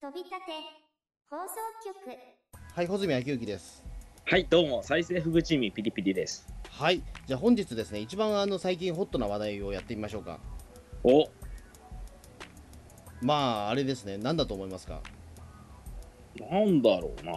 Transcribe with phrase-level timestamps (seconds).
[0.00, 0.36] 飛び立て
[1.28, 1.96] 放送局
[2.72, 3.82] はい、穂積昭之です。
[4.26, 6.46] はい、どうも、再生フグチームピリピリです。
[6.70, 10.38] はい、じゃあ本日ですね、一番あの最近ホットな話題をやってみましょうか。
[11.02, 11.24] お、
[13.22, 15.02] まあ、あれですね、何だと思いますか？
[16.48, 17.32] なんだろうな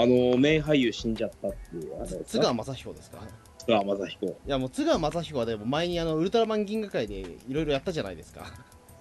[0.00, 3.18] あの、名俳優死んじゃったっていう、津川雅彦ですか？
[3.58, 4.26] 津川雅彦。
[4.28, 8.46] いや、もう津川雅彦はでも前にあのウルトラマン銀河会でいろいろやったじゃないですか。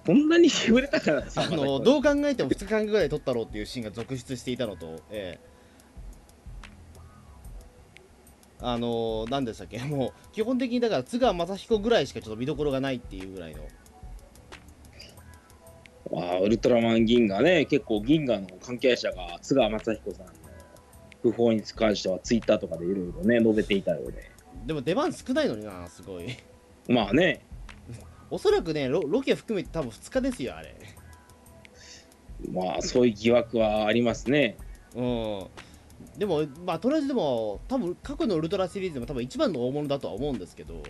[0.05, 0.49] こんなに
[0.81, 5.51] れたからさ、あの、 どう考えても2日間ぐらい撮ったろうっていうシーンが続出していたのと、ええ
[8.63, 9.79] あの、何でしたっけ？
[9.85, 13.63] もう、基本的にだから津川雅彦ぐらいしかちょっと見どころがないっていうぐらいの。
[16.13, 20.33] あウルトラマン銀河ね、結構銀河の関係者が津川雅彦さんの
[21.23, 24.29] 訃報に関してはツイッターとかでいろいろね、述べていたようで。
[24.65, 26.25] でも出番少ないのにな、すごい。
[26.89, 27.45] まあね、
[28.31, 30.75] おそらくねロ、ロケ含めて多分2日ですよ、あれ。
[32.51, 34.57] まあそういう疑惑はありますね。
[34.95, 35.47] うん。
[36.17, 40.81] でも、まあ、とりあえずでも、多分過去のウルトラシリーズでも多分一番の大物だとは思うんですけど、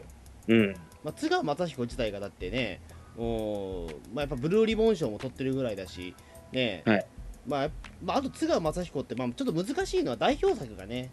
[0.48, 0.74] うん。
[1.04, 2.82] まあ、津川雅彦自体がだってね、
[3.18, 6.16] うんまあ、やっぱブルーリボン賞も取ってるぐらいだし、
[6.52, 7.06] ね、はい
[7.48, 7.70] まあ、
[8.04, 11.12] まあ、あと津川雅彦って、まあ、ちょっと難しいのは代表作がね、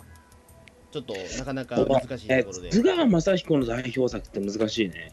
[0.91, 2.71] ちょっとなかなか難しいとえころで。
[2.71, 5.13] 津川雅彦の代表作って難しいね。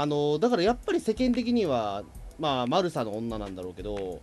[0.00, 2.04] あのだからやっぱり世間的には、
[2.38, 4.20] まあ、マルサの女なんだろうけど、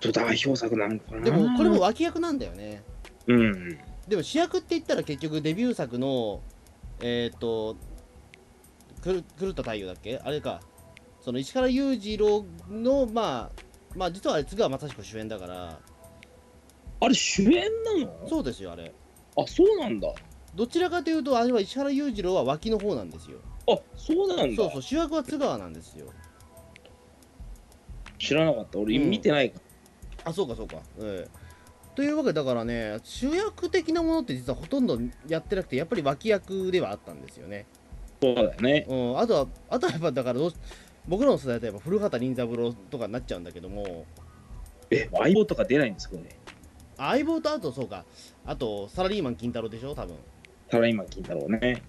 [0.00, 1.20] ちょっと代表作なのかな。
[1.20, 2.82] でもこれも脇役なんだよね。
[3.26, 3.78] うん。
[4.08, 6.40] でも主役って言ったら結局デビュー作の
[7.02, 7.76] えっ、と
[9.02, 10.18] くる狂った太陽だっけ？
[10.24, 10.60] あれか
[11.20, 13.62] その石原裕次郎のまあ
[13.94, 15.78] まあ実はあれ津川雅彦主演だから
[17.00, 17.52] あれ主演
[17.84, 18.28] なの？
[18.28, 18.94] そうですよあれ
[19.36, 20.08] あ、そうなんだ。
[20.54, 24.56] どちらかというとあれは石原裕次郎は脇の方なんですよあ、そうなんだ。
[24.56, 26.06] そうそう主役は津川なんですよ
[28.18, 28.78] 知らなかった。
[28.78, 29.60] 俺うん見てないか
[30.24, 31.42] あそうかそうかええ
[31.94, 37.66] というわけでだからね主役的なものって実はほとんどやってなくてやっぱり脇役ではあったんですよね
[38.22, 38.28] ら。
[38.28, 38.86] そうだよね。
[38.88, 40.56] うん、あとは、あとはやっぱだからどうし、
[41.06, 44.06] 僕らの世代といえば古畑任三郎とかになっちゃうんだけども、
[44.90, 46.38] え、相棒とか出ないんですかね？
[46.96, 48.04] 相棒とあとそうか、
[48.46, 50.16] あとサラリーマン金太郎でしょ、多分
[50.70, 51.82] サラリーマン金太郎ね。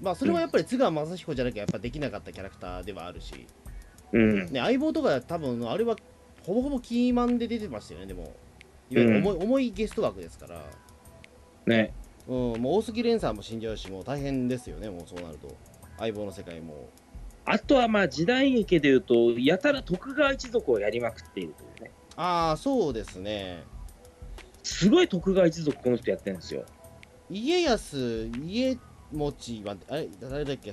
[0.00, 3.46] まあそれはやっぱり津川雅彦じゃなきゃやっぱできなかったキャラクターではあるし、
[4.12, 4.46] うん。
[4.46, 5.96] ね、相棒とか多分あれは
[6.44, 8.32] ほぼほぼキーマンで出てましたよね、でも、
[8.90, 10.64] いわゆる重い,、重いゲスト枠ですから、
[11.66, 11.92] ね。
[12.28, 15.54] うん、もう大杉蓮さんも死んじゃうし、もう大変ですよね、もうそうなると、
[15.98, 16.88] 相棒の世界も。
[17.44, 21.90] あとはまあ時代劇でいうと、やたら徳川一族をやりまくっているというね。
[22.16, 23.64] ああ、そうですね。
[24.62, 26.64] すごい徳川一族この人やってるんですよ。
[27.30, 28.76] 家康、家
[29.16, 30.72] 持は、あれ、誰だっけ、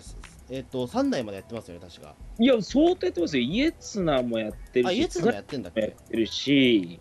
[0.50, 2.14] えっ、と、3代までやってますよね、確か。
[2.40, 3.44] いや、相当やってますよ。
[3.44, 5.82] 家綱もやってるあ、し、家綱やってんだっけ？
[5.82, 7.00] もやってるし、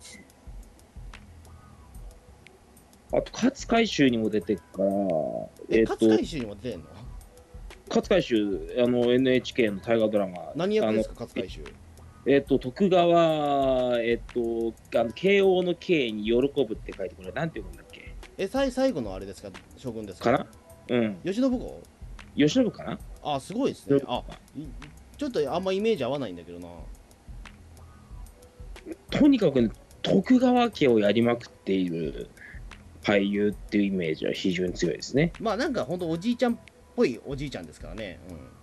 [3.11, 4.89] あと勝海舟にも出てるから、
[5.69, 6.85] え、っ勝海舟にも出てんの？
[7.89, 11.63] 勝海舟、あの NHK の大河ドラマ、何役ですか、勝海舟？
[12.25, 16.33] えっ、と、徳川、えっ、と、あの慶応の慶に喜
[16.65, 18.15] ぶって書いて、これ、なんて読むんだっけ？
[18.37, 20.31] え、最最後のあれですか、将軍ですか？
[20.31, 20.47] かな？
[20.89, 21.17] うん。
[21.23, 21.81] 慶喜公
[22.35, 22.99] 慶喜かな？
[23.23, 24.01] あ、すごいですね。
[24.07, 24.23] あ、
[24.55, 24.65] い
[25.17, 26.67] ちょっとあんまイメージ合わないんだけどな。
[29.11, 29.69] とにかく、ね、
[30.01, 32.29] 徳川家をやりまくっている
[33.03, 35.31] 俳優っていうイメージは非常に強いですね。
[35.39, 36.57] まあなんかほんとおじいちゃんっ
[36.95, 38.19] ぽいおじいちゃんですからね。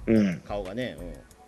[0.06, 0.16] うん。
[0.16, 0.96] うん、顔がね。
[1.00, 1.06] うん。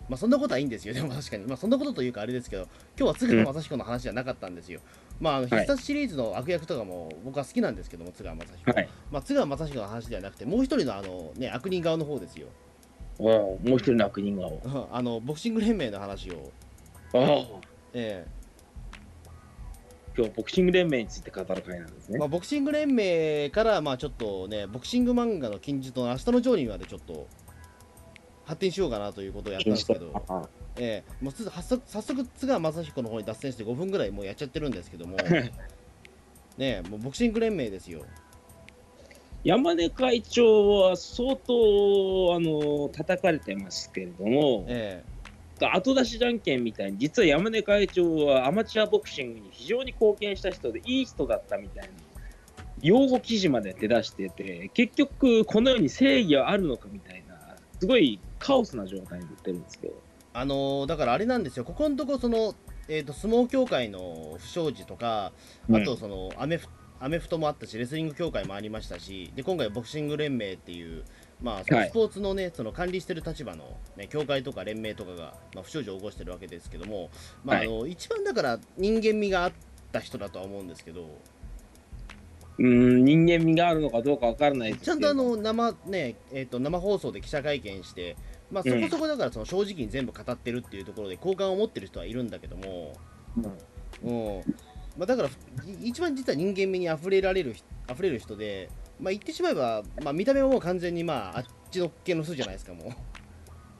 [0.09, 0.93] まあそんなことはいいんですよ。
[0.93, 1.45] でも確かに。
[1.45, 2.63] まあそんなことというかあれですけど、
[2.97, 4.79] 今日は津川雅彦の話じゃなかったんですよ。
[5.19, 8.71] まああの必殺シリーズの悪役とかも僕は好きなんですけども、津川雅彦。
[8.71, 8.89] はい。
[9.11, 12.47] まあ津川雅彦の話ではなくて、もう一人のあのね、悪人側の方ですよ。
[13.19, 14.87] ああもう一人の悪人顔。
[14.91, 16.51] あのボクシング連盟の話を、
[17.13, 17.61] ああ。
[17.93, 18.25] え
[20.15, 22.17] 今日はボクシング連盟について語る会なんですね。
[22.17, 27.27] えまあ、ボクシング連盟から、まあ、ちょっとね、ボクシング漫画の金字と明日のジョーニーまでちょっと
[28.45, 35.17] 発展しようかなということをやったんですけど、あええもうつ早速早速、津川雅彦の方に脱線して5分ぐらいもうやっちゃってるんですけども、
[36.57, 38.01] ねえもうボクシング連盟ですよ。
[39.43, 45.03] 山根会長は相当あの叩かれてますけれども、え
[45.71, 51.89] 後出しじゃんけんみたいに、実は山根会長はアマチュアボクシングに非常に貢献した人で、いい人だったみたいな、
[52.81, 57.22] 用語記事まで出だしてて、結局、この世に正義はあるのかみたいな、
[57.83, 59.93] すごいカオスな状態になってるんですけど、
[60.33, 62.55] あのーだからあれなんですよ、ここのとこその、
[62.87, 65.33] えー、と相撲協会の不祥事とか、
[65.69, 66.67] あとそのアメフ
[67.01, 71.03] アメフトもあったし、レスリング協会もありましたし、で今回、ボクシング連盟っていう、
[71.41, 71.89] まあ、そのはい。
[71.89, 77.09] スポーツのね、その管理してる立場の、ね、協会とか連盟とかが、まあ、不祥事を起こしてるわけですけども、
[77.43, 77.67] まあはい。
[77.67, 79.51] あの一番だから人間味があっ
[79.91, 81.09] た人だとは思うんですけど、
[82.59, 84.91] うん、人間味があるのかどうかわからないですけど。
[84.91, 88.15] ちゃんとあの生,、ねえー、と生放送で記者会見して、
[88.51, 92.93] まあ、そこそこだからその正直に全部語ってるっていうところで好感を持ってる人はいるんだけども、
[94.03, 94.41] うん。
[94.97, 95.29] まあ、だから
[95.65, 102.93] い一番実は人間味にあふれられる人溢れる人で、まあ、言ってしまえば、まあ、見た目はもう完全に、まあ、あっちのっけの人じゃないですかも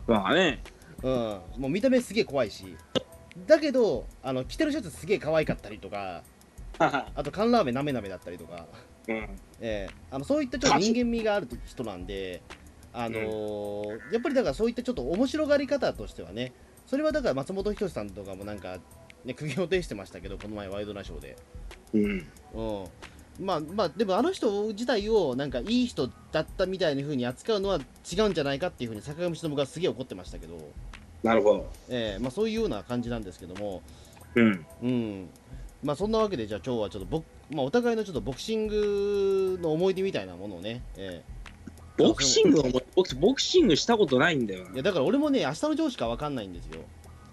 [0.07, 0.61] まあね、
[1.01, 1.15] う、うん、
[1.57, 2.75] もう見た目すげえ怖いし。
[3.47, 6.23] だけどあの着てるシャツすげえ可愛かったりとか
[6.79, 8.67] あと缶ラーメンなめなめだったりとか、
[9.07, 9.27] うん、え
[9.61, 9.89] え。
[10.11, 12.41] あのそういったちょっと人間味がある人なんで、
[12.93, 16.53] あのーやっぱりだからそういったちょっと面白がり方としてはね
[16.85, 18.77] それはだから松本人志さんとかもなんか、
[19.25, 21.37] ね、苦言を呈してましたけどこの前ワイドナショーで。
[21.93, 22.03] うん、
[22.53, 22.85] うん。
[23.39, 27.79] まあまあでもあの人自体をなんかいい人だったみたいな風に扱うのは
[28.11, 30.55] 違うんじゃないかっていう風に坂上忍がすげえ怒ってましたけど、
[31.23, 31.71] なるほど。
[31.89, 32.21] ええ。
[32.21, 33.81] まあ、そういうような感じなんですけども、
[34.35, 35.29] うん、うん
[35.83, 41.23] まあそんなわけでじゃあ今日はちょっとボ、まあ、お互いのちょっとボクシングの思い出みたいなものをね、え
[41.97, 42.63] ボクシングを
[42.95, 46.81] 僕ボクシングしたことないんだよいやだから俺もね明日のジョーしかわかんないんですよ。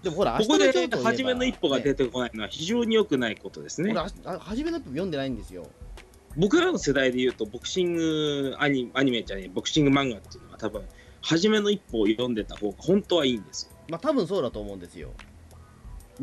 [0.03, 0.71] でもほら明ここで
[1.03, 3.91] 初めの一歩が出てこないのは非常に良くないことですね。
[3.91, 4.01] 俺。
[4.01, 5.67] ああ初めの一歩読んでないんですよ。
[6.37, 10.83] 僕らの世代で言うと、ボクシングアニアニメじゃねえ、ボクシング漫画っていうのは多分、
[11.21, 13.71] 初めの一歩を読んでた方が本当はいいんですよ。
[13.89, 15.11] まあ多分そうだと思うんですよ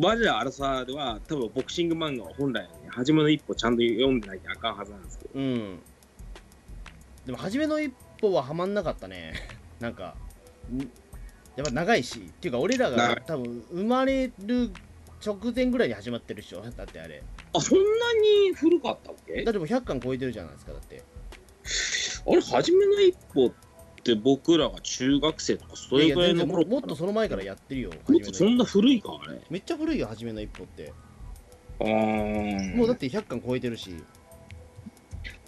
[0.00, 5.30] 我らアラサーでは多分ボクシング漫画は本来はね、初めの一歩ちゃんと読んでないとあかんはずなんですけど。
[5.34, 5.80] うん。
[7.26, 9.34] でも、初めの一歩ははまんなかったね。
[9.80, 10.14] なんか、
[10.72, 10.78] ん
[11.56, 14.70] やっぱ長いし、っていうか、俺らが多分生まれる
[15.24, 16.62] 直前ぐらいに始まってるっしょ。
[16.62, 17.22] だってあれ。
[17.52, 17.84] あ、そんな
[18.14, 19.42] に古かったっけ？
[19.42, 21.02] だってもう100巻超えてるじゃないですか、だって。
[22.26, 23.67] あれ、初めの一歩って
[24.22, 27.90] 僕らが中学生とかそれぐらいの頃ももっとその前からやってるよ。
[28.08, 29.40] もっとそんな古いか、あれ。
[29.50, 30.92] めっちゃ古いよ、初めの一歩って。
[31.80, 33.94] あーもうだって100巻超えてるし。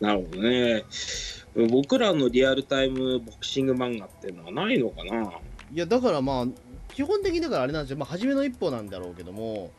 [0.00, 0.84] なるほどね。
[1.70, 5.22] 僕らのリアルタイムボクシング漫画っていうのはないのかな
[5.72, 6.46] いや、だからまあ、
[6.94, 7.96] 基本的にだからあれなんですよ。
[7.96, 9.70] まあ、初めの一歩なんだろうけども、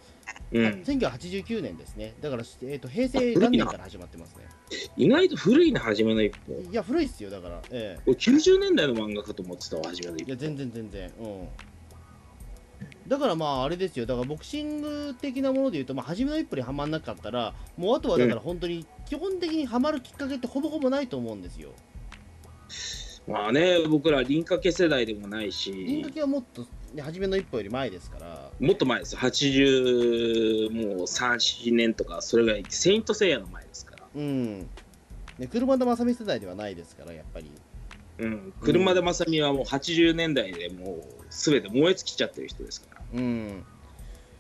[0.52, 0.66] うん。
[0.86, 2.14] 1989年ですね。
[2.22, 4.46] だから、えー、と平成元年から始まってますね。
[4.98, 6.54] 意外と古いな、初めの一歩。
[6.70, 7.62] いや、古いっすよ、だから。
[7.72, 10.28] ええ俺90年代の漫画かと思ってたわ、初めの一歩。
[10.28, 11.12] いや、全然全然。
[11.20, 11.48] うん。
[13.08, 14.06] だからまあ、あれですよ。
[14.06, 21.72] だからボクシング的なもので言うと、まあ、初めの一歩にはまんなかったら、もうあとはだから本当に、基本的にはまるきっかけってほぼほぼないと思うんですよ。
[23.28, 29.20] まあね、僕ら輪掛け世代でもない輪し掛、けはもっと、ね、初めの一歩より前ですから、もっと前ですよ。
[29.20, 31.36] 80、もう3、
[31.70, 34.04] 4年とか、それぐらい、セイントセイヤの前ですから。
[34.14, 34.60] うん。
[35.40, 37.50] ね、車田正美世代ではないですから、やっぱり。
[38.20, 38.54] うん。
[38.62, 43.02] 車で正美はもう80年代でもう、すべて燃え尽きちゃってる人ですから。
[43.14, 43.64] うん。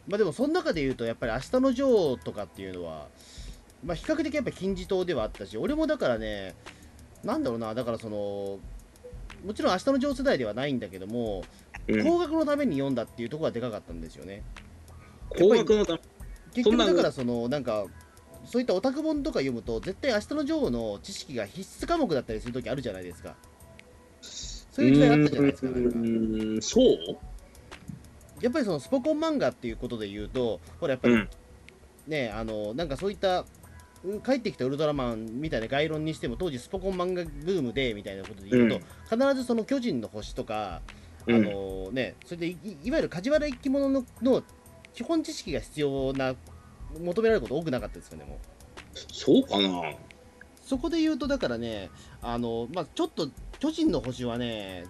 [0.07, 3.07] まあでも、その中で言うと、やっぱり明日のジョーとかっていうのは、
[3.83, 6.53] まあ比較的やっぱ金字塔ではあったし、俺もだからね、
[7.23, 8.59] なんだろうな、だからその、
[9.45, 11.43] もちろん明日のジョー世代ではないんだけども、うん。
[12.03, 14.43] 高額のために読んだっていうところがでかかったんですよね。
[15.37, 15.99] 高額のため、
[16.53, 17.85] 結局だからそのなんか
[18.45, 23.35] そういったオタク本とか読むと絶対明日のジョーの知識が必須科目だったりするときあるじゃないですか。
[24.21, 25.69] そういう時代あったじゃないですか。
[25.69, 26.97] なんかそう
[28.41, 31.29] やっぱりそのスポコン漫画っていうことで言うと、ほらやっぱりうん。
[32.07, 33.45] ね、あのなんかそういった
[34.03, 38.79] う帰ってきたウルトラマンみたいな概論にしても当時スポコン漫画ブームでみたいなことで言うと、
[39.15, 40.81] 必ずその巨人の星とか、
[41.27, 41.43] あうん。
[41.43, 44.43] のね、それでいいわゆる梶原生き物のの
[44.93, 46.35] 基本知識が必要な
[46.99, 48.37] 求められること多くなかったですかねもう。
[49.11, 49.93] そうかな。
[50.61, 51.89] そこで言うとだからね
[52.21, 54.85] あの、まあ、ちょっと巨人の星はね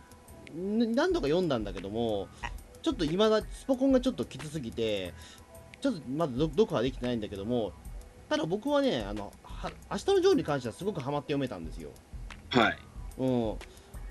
[0.55, 2.27] ん何度か読んだんだけども
[2.81, 5.13] ちょっと今だスポコンがちょっときつすぎて
[5.79, 7.73] ちょっとまだ読読破できてないんだけども
[8.29, 11.89] ただ僕はねあのは明日のジョーに関してはすごくハマって読めたんですよ。
[12.49, 12.77] はい。
[13.17, 13.55] うん、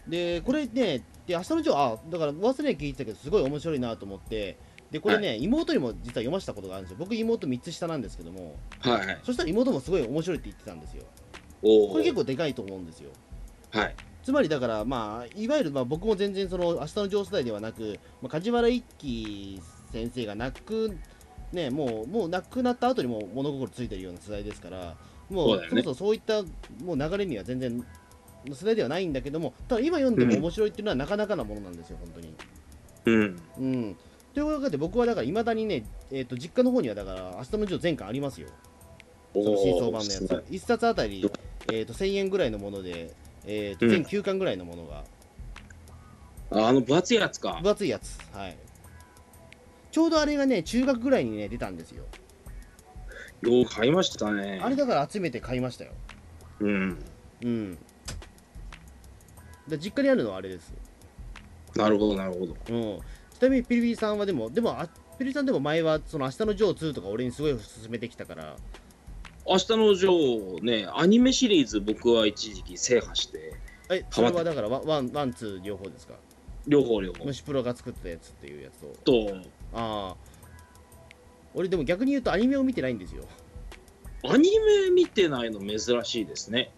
[0.09, 4.59] でこれねで明日のジョーあだから忘れ聞いてたけどすごい面白いなと思って
[4.91, 6.97] でこれね、妹にも実は読ませたことがあるんですよ。
[6.99, 8.57] 僕妹3つ下なんですけども。
[8.81, 9.19] はい。
[9.23, 11.05] そしたら妹もすごい面白いって言ってたんですよ。
[11.63, 13.11] おこれ結構でかいと思うんですよ。
[13.71, 13.95] はい。
[14.25, 19.63] つまりだからまあいわゆるまあ僕も全然その明日のジョー世代ではなく、まあ、梶原一騎
[19.93, 20.97] 先生が亡く
[21.53, 24.97] ねもうもう亡くなった後にもう物心ついてるような世代ですから
[25.31, 25.81] もそうだよね。
[25.81, 26.43] うそもそもそういった
[26.85, 27.85] もう流れには全然
[28.49, 32.35] 世代ではないんだけどもただ今読んでも面白いっていうのはなかなかなものなんですよ本当に。
[33.07, 33.43] うん。
[33.59, 33.97] うん
[34.33, 38.49] というわけで僕はだからいまだにね、えー、と実家の方にはだから明日のジョー全巻ありますよ。
[39.35, 40.45] その新装版のやつ。
[40.51, 41.29] 1冊あたり、
[41.73, 43.13] えー、と1000円ぐらいのもので、
[43.45, 45.05] えー、とうん全9巻ぐらいのものが
[46.53, 47.59] ああの分厚いやつか。
[47.63, 48.57] 分厚いやつはい
[49.91, 52.05] ちょうどあれがね中学ぐらいにね出たんですよ
[53.43, 54.61] よう買いましたね。
[54.63, 55.93] あれだから集めて買いましたよ
[56.61, 57.05] うん。
[57.43, 57.79] うん
[59.71, 60.73] で実家にあるのはあれです。
[61.77, 62.57] なるほど、なるほど。
[62.69, 62.99] うん。
[63.39, 68.57] ちなみにピリピリさんはでもでもあピリピリさんでも前はその明日のジョー2とか俺にすごい勧めてきたから。
[69.47, 73.55] 明日のジョーね、アニメシリーズ僕は一時期制覇して、
[73.91, 76.15] えそれはだからワワンワンツー両方ですか？
[76.69, 77.25] 両方両方。
[77.25, 79.37] 虫プロが作ったやつっていうやつとと、
[79.73, 80.17] ああ。
[81.55, 83.25] 俺でも逆に言うとアニメを見てないんですよ。
[84.23, 86.71] アニメ見てないの珍しいですね。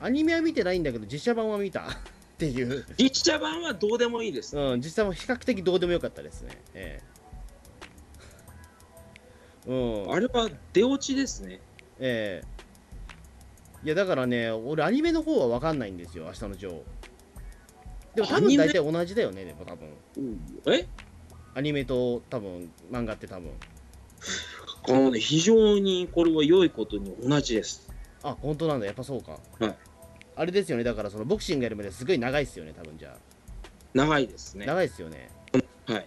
[0.00, 1.86] アニメは見てないんだけど実写版は見た。
[2.36, 4.58] っていう、実写版はどうでもいいです。
[4.58, 6.50] うん、実際も比較的どうでもよかったですね。
[6.74, 7.00] え
[9.66, 9.70] え。
[9.70, 9.74] う
[10.08, 10.12] ん。
[10.12, 11.60] あれは出落ちですね。
[11.98, 12.56] ええ。
[13.84, 16.82] いやだからね俺アニメの方は分かんないんですよ明日のジョー。
[18.16, 19.88] でも多分大体同じだよねでも多分。
[20.66, 20.86] え？
[21.54, 23.50] アニメと多分漫画って多分。
[24.88, 27.88] あのね、非常にこれは良いことに同じです。
[28.22, 28.86] あ本当なんだ。
[28.86, 29.38] やっぱそうか。
[29.58, 29.76] はい
[30.36, 30.84] あれですよね。
[30.84, 33.16] だからそのボクシングやるまですごい長いっすよね多分じゃ
[33.94, 34.66] 長いですあ、ね。
[34.66, 35.30] 長いっすよね。
[35.86, 36.06] はい。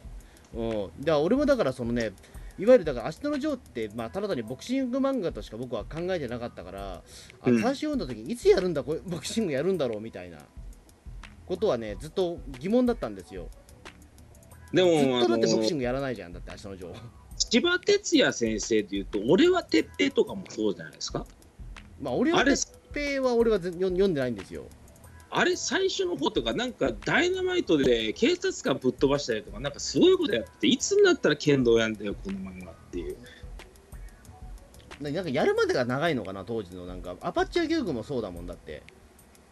[0.53, 0.71] うん。
[0.71, 2.11] だから俺もだからそのね
[2.57, 7.61] いわゆるだから明日のジョーって、まあ、ただ単にボクシング漫画としか僕は考えてなかったから、あうん。
[7.61, 10.37] 最初読んだ時にいつやるんだこれボクシングやるんだろうみたいな。
[11.45, 13.47] ことはねずっと疑問だったんですよ。
[14.71, 16.95] でずっも、あとだってボクシンの、グやらないじゃんだって明日のジョー。
[17.37, 21.25] 千葉哲也先生でいうと、俺は鉄平とかもそうじゃないですか。
[21.99, 24.65] まあ俺はあれ、鉄平は俺はぜ読ん読んでないんですよ。
[25.31, 33.17] あれ最初の方とか、なんかダイナマイトで警察官ぶっ飛ばしたりとか、なんかすごいことやってて、いつになったら剣道やんだよ、この漫画っていう。
[34.99, 37.15] ななんかやるまでが長いのかな当時のなんか。
[37.21, 38.83] アパッチ野球部もそうだもんだって。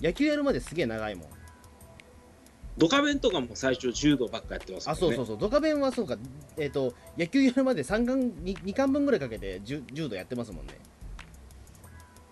[0.02, 1.28] 野球やるまですげえ長いもん。
[2.78, 4.98] ドカベンとかも最初柔道ばっかやってますもんね。
[4.98, 5.38] あそうそうそう。
[5.38, 6.18] ドカベンはそうか。
[6.58, 10.74] えっ、と野球やるまで3巻 2, 2巻分ぐらいかけて柔柔道やってますもんね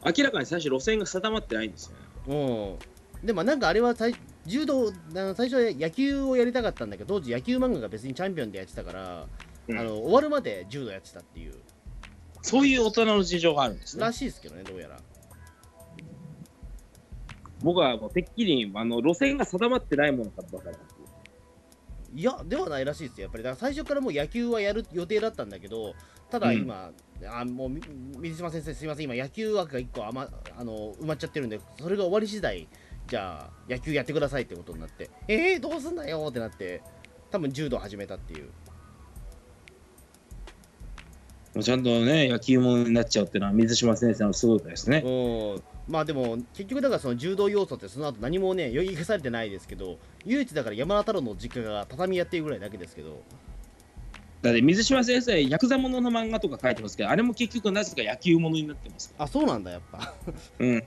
[0.05, 1.91] 明らかに最初路線が定まってないんです
[2.27, 2.77] よね。
[3.21, 3.25] うん。
[3.25, 9.25] でもなんかあれは最柔道あの最初は野球をやりたかったんだけど当時野球漫画が別にチャンピオンでやってたから、
[9.67, 9.79] うん。
[9.79, 11.55] あの終わるまで柔道やってたっていう。
[12.43, 14.01] そういう大人の事情があるんですね。
[14.03, 14.11] ら。
[14.13, 14.99] しいですけどねどうやら。
[17.63, 20.77] 僕はもうてっきりあの路線が定まってないものかばかり
[22.15, 23.23] いやではないらしいですよ。
[23.23, 25.93] やっぱりだから最初からもう野球はやる予定だったんだけど
[26.29, 26.91] ただ今、
[27.27, 27.81] あもうみ
[28.19, 29.05] 水島先生すいません。
[29.05, 32.67] 今野球枠が1個あ、ま、あの埋まっちゃってるんでそれが終わり次第
[33.07, 36.81] じゃあ野球やってくださいってことになってえー、どうすんだよってなって
[37.31, 38.49] 多分柔道始めたっていう
[41.61, 45.03] ちゃんとね、野球もになっちゃうっていうのは水島先生のすごいですね。
[45.05, 53.21] うんまあでも結局だからその柔道要素ってその後何もね生かされてないですけど唯一だから山田太郎の実家が畳やってるぐらいだけですけど
[54.41, 60.13] だって水島先生、ヤクザものの漫画とか書いてますけど、あれも結局なぜか野球ものになってますかあそうなんだやっぱら。
[60.59, 60.83] うん。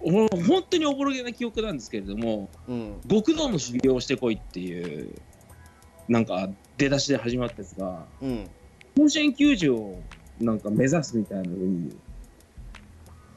[0.00, 5.14] 本当におぼろげな記憶なんですけれども、うん極道の修行をしてこいっていう、
[6.08, 6.48] なんか
[6.78, 8.50] 出だしで始まったやつが、うん
[8.96, 9.98] 甲子園球児を
[10.40, 11.96] なんか目指すみたいなのに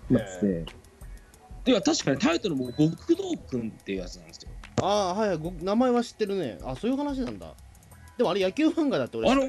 [0.10, 0.66] なって
[1.66, 4.50] て、いや確かにタイトルも極道くんっていうやつなんですよ。
[4.82, 6.60] ああはいはいご名前は知ってるね。
[6.64, 7.54] あそういう話なんだ。
[8.18, 9.44] でもあれ野球漫画だって俺あの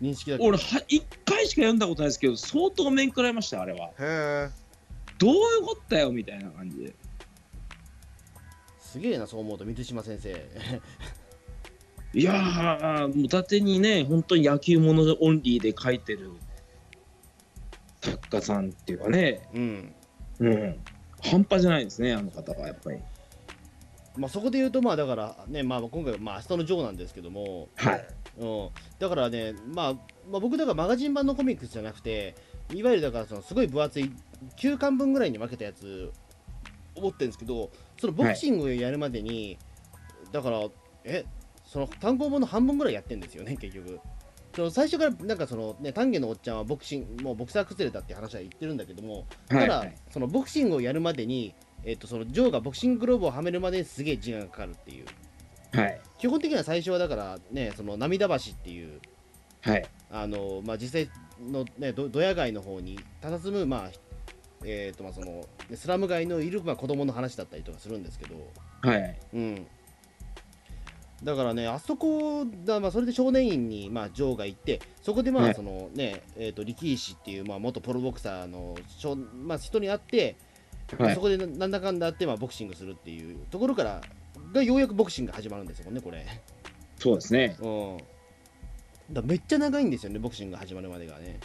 [0.00, 0.48] 認識だけど。
[0.48, 3.90] 俺は1回しか読んだことないですけど相当面食らいましたあれは。
[3.98, 4.50] へえ
[5.18, 6.94] どういうことだよみたいな感じで。
[8.80, 10.32] すげえなそう思うと水島先生
[12.14, 16.30] いやーもう伊達にね本当に野球ものオンリーで書いてる
[18.00, 19.48] 作家さんっていうかね。
[19.54, 19.94] うん。
[20.40, 20.76] うん。
[21.22, 22.98] 半端じゃないですねあの方はやっぱり。
[24.16, 27.68] まあそこで言うとまあだからねまあ今回はまあ明日のジョーなんですけども。
[27.76, 28.06] はい。
[28.38, 28.68] うん、
[28.98, 29.94] だからね、まあ、
[30.28, 32.34] まあ僕だからマガジン版のコミックスじゃなくて
[32.72, 34.10] いわゆるだからそのすごい分厚い
[34.56, 36.10] 9巻分ぐらいに分けたやつ
[36.96, 39.56] 思ってるんですけどそのボクシングをやるまでに、
[40.32, 40.62] だから
[41.04, 41.24] え
[41.64, 44.00] その単行本の半分ぐらいやってんですよね結局。
[44.54, 49.94] その最初からなんかそのね丹下のおっちゃんはボクシングもうボクサー崩れたって話は言ってるんだけどもただ、はい。
[50.10, 51.54] そのボクシングをやるまでに
[51.84, 55.06] えっとそのジョーがボクシンググローブをはめるまでにすげえ時間がかかるっていう。
[55.76, 56.00] はい。
[56.18, 59.00] 基本的には最初はだからねその涙橋っていう
[59.60, 59.84] はい。
[60.10, 63.90] あのまあ、実際の、ね、どドヤ街の方に佇む、まあ
[64.64, 68.36] えーとまあ、そのねスラム街のいる、まあ、子供の話だったりとかするんですけど、
[68.82, 69.18] はい。
[69.32, 69.66] うん、
[71.24, 80.36] だからね、あそこだ、まあ、それで少年院に、まあ、ジョーが行って、そこで、まあはいそのねえー、と力石っていう、まあ、元プロボクサーの少、まあ、人に会って、
[80.98, 81.14] はい。
[81.14, 84.02] そこでななんだかんだあって、まあ、ボクシングするっていうところから
[84.52, 86.26] がようやくボクシングが始まるんですよねこれ。
[86.98, 87.56] そうですね。
[87.60, 87.98] うん。
[89.10, 91.40] だめっちゃ長いんですよねボクシングが始まるまでがね。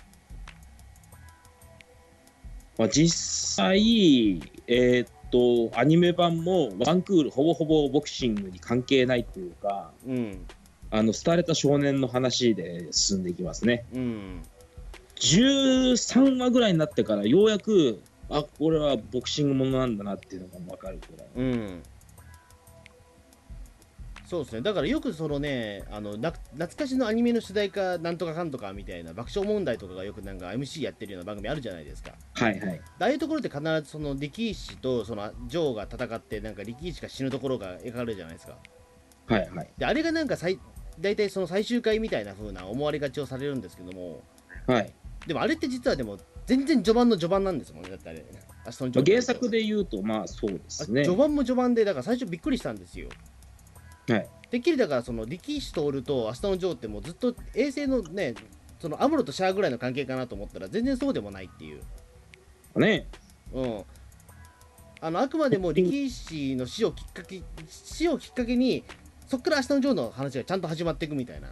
[2.78, 10.46] まあ、実際、えーっと、アニメ版もワンクールほぼほぼボクシングに関係ないっていうか、うん
[10.92, 13.86] あの、廃れた少年の話で進んでいきますね。
[13.94, 14.42] うん
[15.16, 21.28] 13話ぐらいになってからようやく、あ、これはボクシングものなんだなっていうのが分かるくらい。
[21.36, 21.84] うん
[24.30, 32.82] そうですねだからよくそのねあのな懐かしのアニメの主題歌なんとかかんとかみたいな爆笑問題とかがよくなんか MC やってるような番組あるじゃないですかはいはい。
[33.00, 38.58] ああいうところで必ずその力士とそのジョーが戦ってなんか力士が死ぬところが描かれるじゃないですか
[39.26, 39.70] はいはい。
[39.80, 40.60] であれがなんか最
[41.00, 44.22] 大体その最終回みたいな風な思われがちをされるんですけども
[44.68, 44.94] はい。
[45.26, 48.24] でもあれって実はでも全然序盤の序盤なんですもんねだってあれ
[48.66, 51.04] 明日のまあ、原作で言うと、まあそうですね。
[51.04, 53.10] 序盤も序盤でだから最初びっくりしたんですよ
[54.10, 54.30] はい。
[54.50, 58.34] てっきりだからその力士徹と明日のジョーってもうずっと衛星のね
[58.80, 61.82] そのアムロとシャアぐらいの関係かなと思ったら全然そうでもないっていう
[62.80, 63.08] ね。
[63.54, 63.84] うん
[65.02, 68.84] あのあくまでも力士の死をきっかけ死をきっかけに
[69.28, 71.50] そっから明日のジョーの話がちゃんと始まっていくみたいな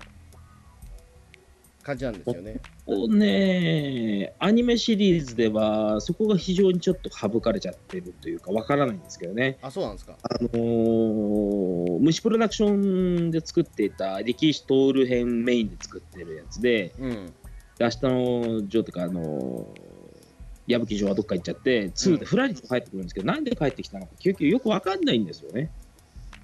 [1.87, 2.59] 感じなんですよね。
[2.85, 9.57] こうね、アニメシリーズでは、そこが非常にちょっと省かれちゃってるというか、わからないんですけどね。
[9.61, 10.17] あそうなんですか。
[10.21, 17.33] あのー虫プロダクションで作っていた力士徹編メインで作ってるやつで、うん
[17.77, 19.81] で明日のジョーとか、あのー
[20.67, 25.71] 矢吹城はどっか行っちゃって、2でフラリと帰ってくるんですけど、なんで帰ってきたのか、結局よくわかんないんですよね。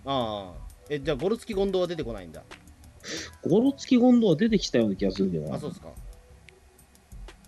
[0.06, 2.42] ああえじゃあゴロツキゴンドウは出てこないんだ
[3.48, 5.56] ゴロツキゴンドは出てきたような気がするけどな。
[5.56, 5.90] あそうですか。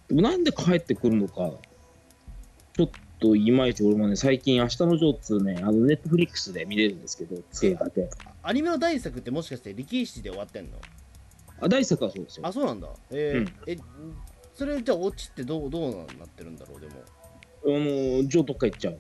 [0.08, 1.52] でもなんで帰ってくるのか、
[2.74, 8.10] ちょっといまいち俺もね、最近、明日のジョー2ね、あのネットフリックスで見れるんですけど、映画で。
[8.44, 10.78] アニメの第一作ってもしかして力士で終わってんの？
[11.62, 12.46] あ、大作はそうですよ。
[12.46, 12.90] あそうなんだ。
[13.12, 13.54] えーうん。
[13.66, 13.78] え
[14.54, 16.94] それじゃあオチってどうどうなってるんだろうでも。
[16.94, 19.00] あの、ジョーどっか行っちゃう。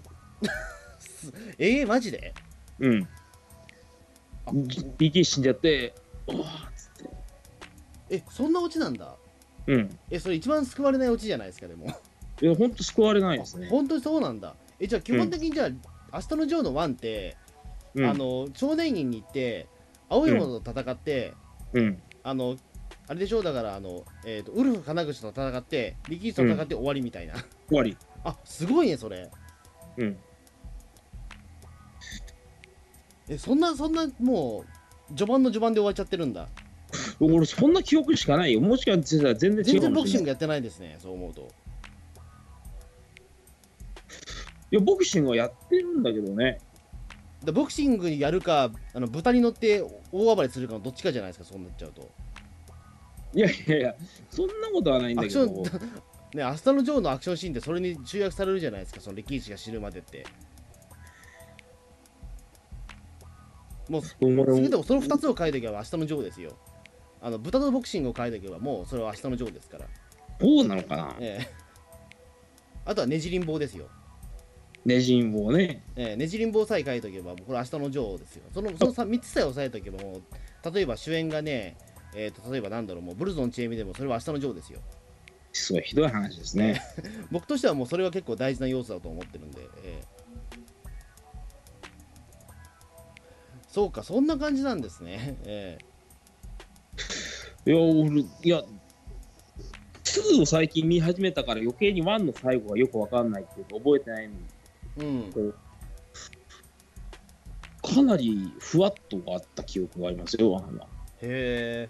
[1.59, 2.33] えー、マジで？
[2.79, 3.07] うん。
[4.45, 4.51] あ。
[4.51, 5.93] DT 死んじゃって、
[6.27, 7.09] つって。
[8.09, 9.15] えそんなオチなんだ
[9.67, 9.99] うん。
[10.09, 11.87] えそれ一番救われないオチじゃないですかでも
[12.41, 13.67] いや、ほんと救われないですね。
[13.69, 15.69] 本当にそうなんだえじゃあ基本的にじゃあ、
[16.13, 17.37] 明日のジョーの1って、
[17.95, 19.67] うん、あの少年院に行って
[20.09, 21.33] 青いものと戦って、
[21.73, 22.01] うん。
[22.23, 22.57] あの
[23.07, 23.39] あれでしょ？
[23.39, 27.35] うだからあの、えー、とウルフ金口と戦って力士と戦って終わりみたいな、
[27.69, 27.97] 終わり。
[28.23, 29.29] あすごいねそれ
[29.97, 30.17] うん。
[33.27, 34.74] えそんなそんなもう
[35.09, 36.47] 序盤の序盤で終わっちゃってるんだ
[37.19, 38.61] 俺、そんな記憶しかないよ。
[38.61, 39.81] もしかしたら全然違全うかもしれない。
[39.81, 41.41] 然ボクシングやってないですねそう思うと
[44.71, 46.59] いや、ボクシングはやってるんだけどね。
[47.43, 52.09] でボクシングやるかあの豚に乗って大暴れするかのどっちかじゃないですかそうなっちゃうと
[53.35, 53.95] いやいやいや、
[54.31, 55.45] そんなことはないんだけど。
[56.33, 60.25] ね明日のジョーのアクションシーンってそれに集約されるじゃないですかその力士が死ぬまでって
[63.89, 66.57] もうその2つを書いとけば明日のジョーですよ。
[67.21, 69.85] あの豚のボクシングを書いとけばもうそれは明日のジョーですから、
[70.39, 71.15] そうなのかな？
[71.19, 71.47] ええ。
[72.85, 73.87] あとはねじりん棒ですよ、
[74.85, 75.83] ねじん棒ね。
[75.95, 78.43] ええねじりん棒さえ書いとけばもうこれ明日のジョーですよ。
[78.53, 81.77] そのその 3, つさえ押さえとけばもう例えば主演がね
[82.15, 84.79] えー、と例えばなんだろうもうブルゾンチエミでもそれは明日のジョーですよ。
[85.51, 86.81] すごいひどい話ですね。
[87.31, 90.14] 僕としてはもうそれは結構大事な要素だと思ってるんで、ええ
[93.75, 95.77] そうかそんな感じなんですね、 え
[97.65, 98.63] いや、俺、いや、
[100.05, 104.35] 2を最近見始めたから余計に1の最後がよくわかんないっていうか覚えてないの
[105.01, 105.53] えうん。
[107.83, 110.87] かなりふわっとあった記憶がありますよ、1は。
[111.21, 111.89] へ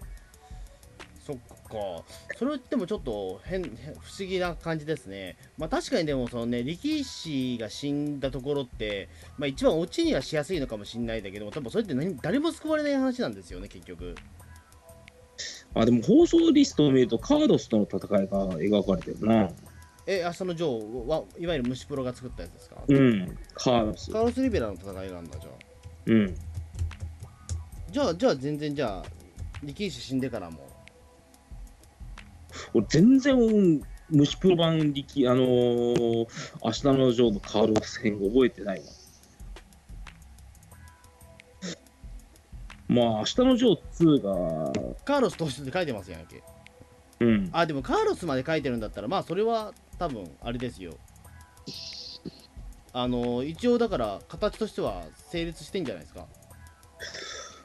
[1.24, 14.14] そっかそれ言ってもちょっと変変不思議な感じですねまあ確かにでもそのね力士が死んだところってまあ一番オチにはしやすいのかもしれないんだけども多分それって何誰も救われない話なんですよね結局
[15.76, 19.50] あ、でも放送リストを見るとカーロスとの戦いが描かれてるな。
[20.06, 24.10] え明日のジョーはいわゆる虫プロが作ったやつですか、うん、カーロス。
[24.10, 25.52] カーロス・リベラの戦いがあるんだじゃあ
[26.06, 26.34] うん。
[27.90, 29.08] じゃあじゃあ全然じゃあ
[29.62, 30.60] 力士死んでからも
[32.74, 36.26] 俺全然虫プロ版力、あのー、
[36.62, 38.84] 明日のジョーのカーロス戦覚えてないわ。
[42.88, 44.72] まあ、明日のジョー2が、
[45.04, 46.42] カーロス投手って書いてますやんけ。
[47.18, 50.98] うん、あでもカーロスまで書いてるんだったらまあそれは多分あれですよ。
[52.92, 56.26] あの一応だから形としては成立してんじゃないですか。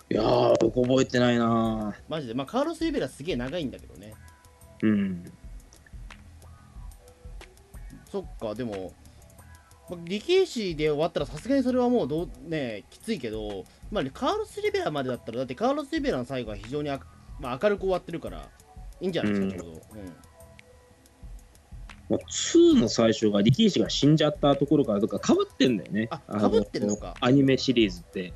[0.09, 2.33] いやー、僕覚えてないなマジで。
[2.33, 4.13] まあカーロス・リベラすげえ長いんだけどね
[4.83, 5.23] うん。
[8.11, 8.91] そっかでも、
[9.89, 16.99] まあ、力士で終わったらさすがにそれはもうどうねきついけどまあカーロス・リベラまでだったらだってカーロス・リベラの最後は非常にあ、
[17.39, 18.49] まあ、明るく終わってるから
[18.99, 20.13] いいんじゃないですか、うんちょうど、うん
[22.11, 26.09] まあ、2の最初が力士が死んじゃったところからとかかぶってんだよね。
[26.11, 28.33] あの被ってるのかアニメシリーズって。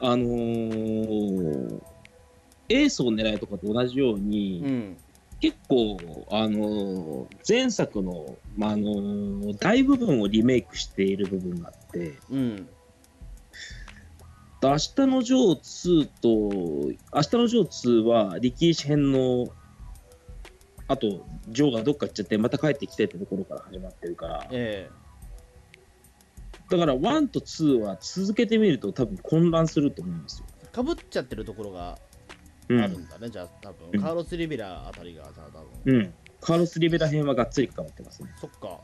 [0.00, 1.82] あのー、
[2.70, 4.96] エースを狙いとかと同じように、うん
[5.40, 12.68] 結構、あのー前作の、まああのー大部分をリメイクしている部分があって、うん
[14.62, 16.28] 明日のジョー2と、
[17.14, 19.48] 明日のジョー2は力士編の、
[20.88, 24.88] あと、ジョーがどっか行っちゃって、また帰ってきてってところから始まってるから、え
[26.70, 30.46] だから1と2は続けてみると多分混乱すると思うんですよ。
[30.62, 31.98] えかぶっちゃってるところが
[32.68, 34.00] うあるんだね、じゃあ多分、うん。
[34.00, 36.14] カーロス・リベラあたりがじゃあ多分、うん。
[36.40, 38.30] カーロス・リベラ編はがっつり関わってますね。
[38.40, 38.80] そっか。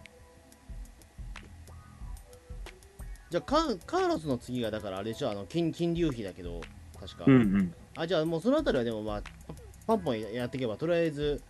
[3.30, 5.30] じゃあカカーロスの次がだからあれでしょ？
[5.30, 6.60] あの金金龍飛だけど
[6.98, 7.74] 確か、うんうん。
[7.96, 9.54] あじゃあもうそのあたりはでもまあパ
[9.86, 11.40] パンポンやっていけばとりあえず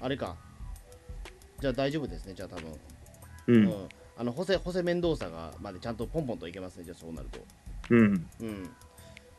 [0.00, 0.36] あれか。
[1.60, 2.34] じゃあ大丈夫ですね。
[2.34, 2.72] じゃあ多分。
[3.48, 3.52] う。
[3.52, 3.64] うん。
[3.64, 6.84] ん、あのホセホセメンドーサがまでちゃんとポンポンといけますね。
[6.84, 7.40] じゃあそうなると。
[7.90, 8.26] うん。
[8.40, 8.70] うん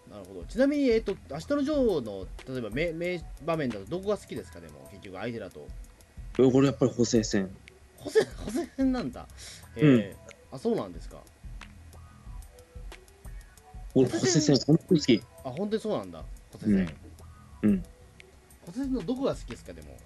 [0.09, 0.43] なるほど。
[0.45, 4.59] ちなみにえっ、と明日のジョーの例えば名名場面だとどこが好きですか？
[4.59, 5.67] でも結局相手だと。
[6.37, 7.49] これやっぱり補正戦。
[7.97, 9.27] ホセホセ戦なんだ。
[9.75, 10.55] えー。
[10.55, 11.17] あそうなんですか。
[13.95, 15.23] 俺、補正戦本当に好き。
[15.43, 16.23] あ本当にそうなんだ。
[16.53, 16.95] ホセ戦
[17.63, 17.69] うん。
[17.69, 17.83] うん。
[18.65, 19.73] ホセ戦のどこが好きですか？
[19.73, 19.97] でも。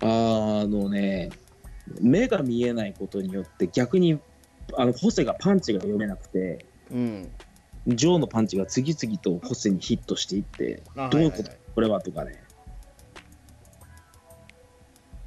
[0.62, 1.30] あのね、
[2.00, 4.18] 目が見えないことによって逆に、
[4.76, 7.30] あの、ホセがパンチが読めなくて、うん
[7.86, 11.42] ジョーのパンチが次々とホセにヒットしていって、あどういうこと？
[11.42, 11.58] はいはいはい。
[11.74, 12.42] これはとかね。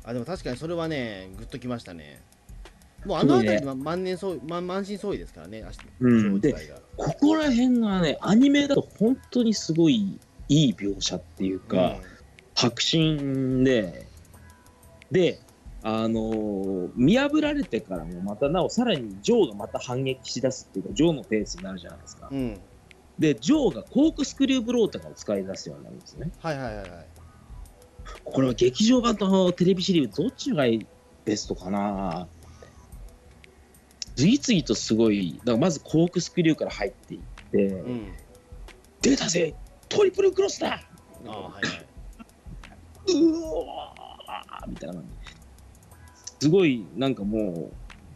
[0.03, 2.21] あでも確かにそれはねグッときましたね。
[3.05, 5.63] もうあの辺りすは万年総万満身創痍ですからね
[5.99, 6.19] うん。
[6.19, 11.97] ジョー自体がここら辺がね、アニメだと本当にすごいいい描写っていうか、
[12.55, 14.07] 迫真で、
[15.11, 15.39] で、
[15.83, 22.29] あのー見破られてからもまたなおさらにジョーがまた反撃しだすっていうか、ジョーのペースになるじゃないですか。
[22.31, 22.59] うん、うん、
[23.19, 26.31] で、ジョーがコークスクリューブローとかを使い出すようになるんですね。
[26.39, 27.05] はいはいはいはい
[28.23, 30.63] これは劇場版とテレビシリーズどっちが
[31.25, 32.27] ベストかな。
[34.15, 38.13] 次々とすごい、だからまずコークスクリューから入っていって、うん。
[39.01, 39.53] 出たぜ
[39.89, 40.81] トリプルクロスだ。
[41.25, 41.87] ああはいはい。
[43.13, 45.16] うわーみたいな感じ
[46.39, 47.71] すごいなんかもう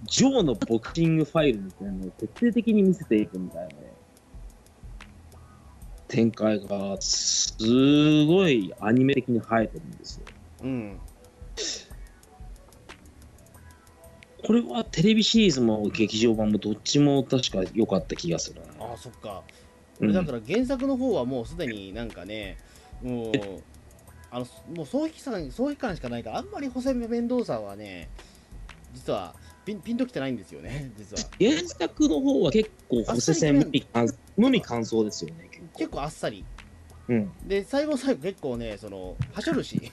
[0.07, 3.75] ジョーのボクシングファイルみたいなのを徹底的に見せていくみたいなね。
[6.07, 10.25] 展開がすごいアニメ的に映えてるんですよ。
[10.63, 10.99] うん。
[14.45, 18.85] これはテレビシリーズも劇場版もどっちも確か良かった気がするな。
[18.85, 19.43] ああそっか。
[20.01, 22.57] だから原作の方はもうすでになんかね
[23.03, 23.31] もう
[24.31, 28.09] あのもう総批感総批感しかないからあんまりホセメンドーサはね
[28.93, 31.29] 実はピンピンときてないんですよね 実は。
[31.39, 36.01] 原作の方は結構補正戦無味乾無味乾燥ですよね結構。
[36.01, 36.45] あっさり。
[37.09, 37.31] うん。
[37.45, 39.91] で最後の最後結構ねそのはしょるし、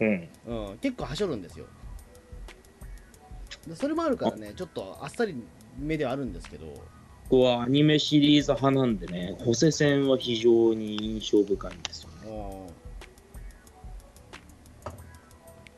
[0.00, 0.28] うん。
[0.46, 1.66] うん、結構はしょるんですよ。
[3.66, 5.34] でそれもあるからねちょっとあっさり
[5.78, 6.66] 目ではあるんですけど。
[6.66, 12.68] ここはアニメシリーズ派なんでね補正戦は非常に印象深いんですよね。
[12.68, 12.83] うん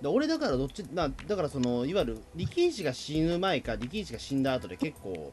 [0.01, 5.33] で俺だからどっちなだからそのいわゆる力士が死ぬ前か力士が死んだ後で結構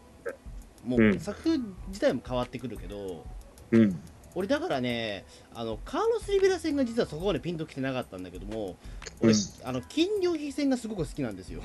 [0.85, 1.19] もううん。
[1.19, 3.25] 作風自体も変わってくるけど、
[3.71, 3.99] うん。
[4.35, 8.77] 俺だからねあのカーロス・リベラ戦が実はそこまでピンときてなかったんだけども
[9.21, 9.37] 俺、うん。
[9.63, 11.61] あの金龍飛戦がすごく好きなんですよ。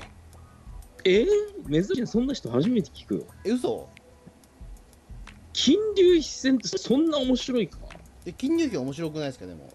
[1.05, 2.07] えー、珍しい。
[2.07, 3.87] そんな人初めて聞くえ嘘？
[5.53, 7.77] 金龍飛戦ってそんな面白いか？
[8.25, 9.45] で金龍飛面白くないですか？
[9.45, 9.69] でも。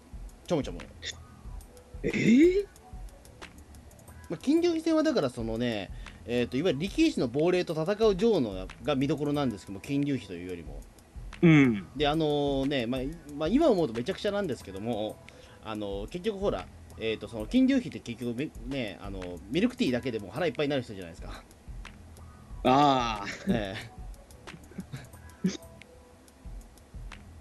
[0.47, 0.79] ちょもちょも、
[2.03, 2.67] えー、
[4.29, 5.91] まあ、金龍飛戦はだからそのね
[6.25, 10.81] えー、といわゆる力士の亡霊と戦うジョーのが見どころなんですけども金龍飛というよりも。
[11.41, 11.87] うん。
[11.95, 13.01] であのね、まあ
[13.37, 15.17] まあ、今思うとめちゃくちゃなんですけども
[15.63, 16.65] あの結局ほら
[16.97, 21.43] えー、とその金龍飛って結局めねあのミルクティーだけでも腹いっぱいになる人じゃないですか。
[22.63, 23.95] ああええ。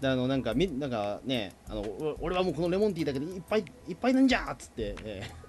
[0.00, 5.43] であのなんかみなんかねあのお俺はもうこのレモンティーだけでいっぱいいっぱいなんじゃーっつって、ええ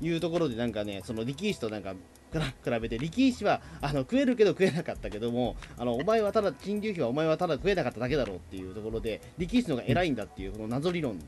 [0.00, 1.94] いうところでなんかねその力士となんか
[2.32, 11.18] 比べて力士はあの食えるけど食えなかったけどもあのお前はただ金龍飛はお前はただ食えなかっただけだろうっていうところで力士の方が偉いんだっていうこの謎理論。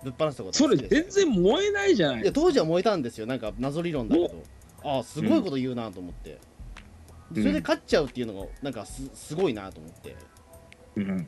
[0.00, 4.44] ぶっ放したことそれ全然燃えないじゃないいや当時は燃えたんですよなんか謎理論だけど。
[4.84, 6.38] ああすごいこと言うなと思って、
[7.32, 10.16] でそれで勝っちゃうっていうのがなんかすすごいなと思って。
[10.96, 11.26] うん。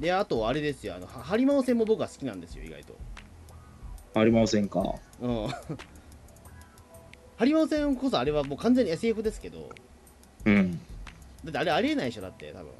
[0.00, 0.96] であとあれですよ。
[0.96, 2.96] あのはハリマオ戦も僕は好きなんですよ意外と
[4.18, 4.94] ありませんか？
[5.20, 5.48] うん。
[7.36, 9.68] ハリマオ戦こそあれはもう完全に SF ですけど。
[10.46, 10.80] うん。
[11.44, 12.72] だってあれありえないでしょだって多分。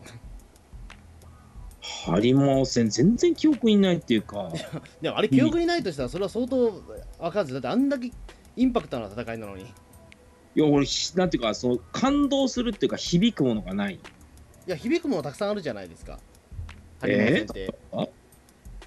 [1.82, 4.50] ハリマオ戦全然記憶にないっていうか。
[5.02, 7.52] でもあれ記憶にないとしたらそれは相当分かんず。
[7.52, 8.10] だってあんだけ
[8.56, 9.64] インパクトな戦いなのに。
[9.64, 14.00] いいや俺ひなんていうかその感動するっていうか響くものがない。
[14.64, 16.18] や響くものたくさんあるじゃないですか。
[16.98, 18.06] ハリマオ戦って、あ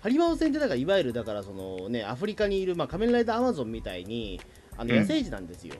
[0.01, 4.39] ハリマオ戦ってだからいわゆるだからそのねアフリカにいる、まあ、仮面ライダーアマゾンみたいに
[4.77, 4.99] あのうん。
[5.01, 5.75] 野生児なんですよ、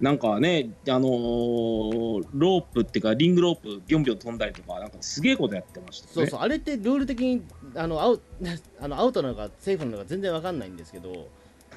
[0.00, 6.14] なんかねあのーロープっていうかリングロープビョンビョン飛んだりとかなんかすげえことやってましたよね。
[6.14, 7.42] そうそうあれってルール的に
[7.74, 8.20] あのアウ
[8.80, 11.28] あのアウトなのかセーフなのか全然わかんないんですけど、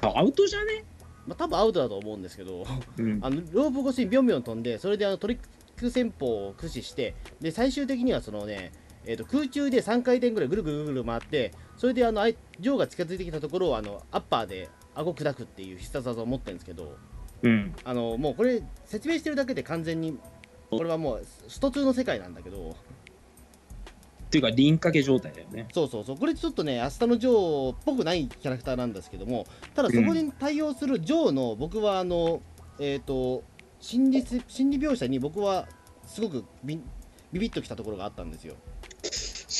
[0.02, 0.84] あアウトじゃね？
[1.26, 2.66] まあ、多分アウトだと思うんですけど。
[2.98, 3.18] うん。
[3.22, 5.38] あのロープ越しにビョンビョン飛んでそれであのトリッ
[5.78, 8.72] ク戦法を駆使してで最終的にはそのね
[9.06, 16.96] えー、と空中で3回転ぐらいぐるぐるぐる回ってそれであのあいジョーが近づいてきたところをあのアッパーで顎砕くっていう必殺技を持ってるんですけど
[17.42, 17.74] うん。
[17.84, 20.18] あのもうこれ説明してるだけで完全に
[20.70, 22.70] これはもうスト2の世界なんだけど。
[22.70, 25.66] っていうか輪掛け状態だよね。
[25.72, 26.16] そうそうそう。
[26.16, 32.40] これちょっとね明日のジョーっぽくないキャラクターなんですけどもただそこに対応するジョーの僕はあの
[32.78, 33.42] えっ、と
[33.80, 35.66] 心理せ心理描写に僕は
[36.06, 36.80] すごくビ
[37.32, 38.54] ビビッときたところがあったんですよ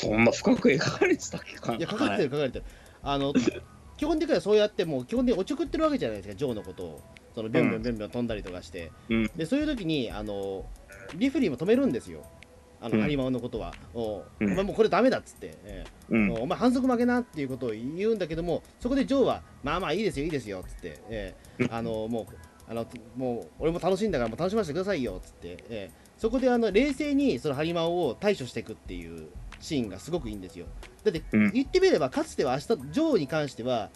[0.01, 2.65] そんな深く描かれてたっけかいや書かれてる書かれてる。
[3.03, 3.33] あの
[3.97, 7.01] 基本的にはそうやってもう基本的におちょくってるわけじゃないですかジョーのことを。
[7.35, 9.31] そのビョンビョンビョンビョン飛んだりとかして、うん。
[9.35, 10.65] でそういう時にあの
[11.15, 12.25] リフリーも止めるんですよ。
[12.81, 13.01] あの、うん。
[13.01, 13.73] ハリマオのことは。
[13.93, 14.51] お,、うん。
[14.53, 15.91] お前もうこれダメだっつって、ええ。
[16.09, 16.33] うん。
[16.33, 21.67] お前反則負けなっていうことを言うんだけどもそこでジョーはまあまあいいですよいいですよっつって、ええ。
[21.69, 22.35] あのもう
[22.67, 25.91] あのもう俺も楽しいんだからもう楽しませてくださいよっつって、ええ。
[26.17, 29.27] そこであの冷静にそのハリマオを対処していくっていう
[29.61, 30.65] シーンがすごくいいんですよ。
[31.03, 31.51] だってうん。
[31.51, 33.89] 言ってみればかつては明日ジョーに関しては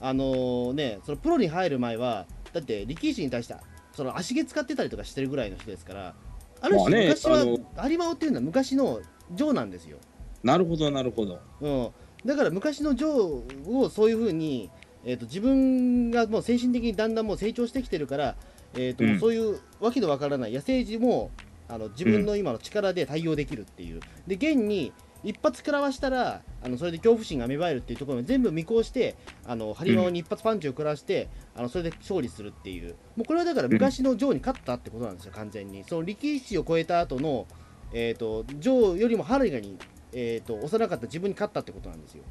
[0.00, 3.56] あのねそのプロに入る前はだって力士に対して
[3.92, 6.14] その足毛使ってたりとかしてるぐらいの人ですから
[6.60, 9.00] ある種、まあね昔はあのハリマオっていうのは昔の
[9.32, 9.98] ジョーなんですよ。
[10.42, 11.40] なるほどなるほど。
[11.60, 11.90] うん、
[12.24, 14.70] だから昔のジョーをそういうふうに、
[15.04, 18.36] えー、と自分がもう精神的にだんだんもう成長してきてるから、
[18.74, 19.18] えーとうん。
[19.18, 21.30] そういうわけのわからない野生児も
[21.68, 24.92] あの自分の今の力で対応できるっていう、で現に
[25.28, 32.94] 一発食らわしたらあのそれで恐怖心が芽生えるっていうところを全部見越してあのハリマオに一発パンチを食らわして、あのそれで勝利するっていう。
[33.16, 35.84] もうこれはだから昔のジョーに勝ったってことなんですよ完全に。
[35.84, 37.46] その力士を超えた後の
[37.92, 39.78] えー、とジョーよりもはるかに、
[40.12, 42.24] えー、と幼かった自分に勝ったってことなんですよ。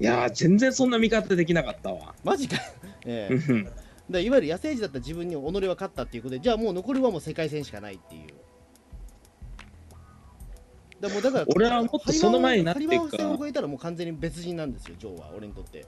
[0.00, 2.14] いやー全然そんな見方できなかったわ。
[2.22, 2.56] マジか、
[3.04, 3.34] ええ。
[3.34, 3.68] うん。
[4.10, 8.22] だいわゆる野生児だった自分に己は勝ったっていうことでじゃあもう残りはもう世界戦しかないっていう
[11.00, 12.92] だもうだから 俺はもっとその前になってか。
[12.92, 15.86] リマオ戦を超えたらもう完全に別人なんですよジョーは俺にとって。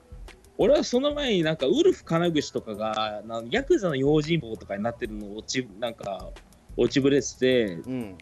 [0.58, 6.30] 俺はその前になんかウルフ金串とかがなんヤクザの用心棒とかになってるのを落ちなんか
[6.76, 7.64] 落ちぶれてて。
[7.66, 8.18] うん。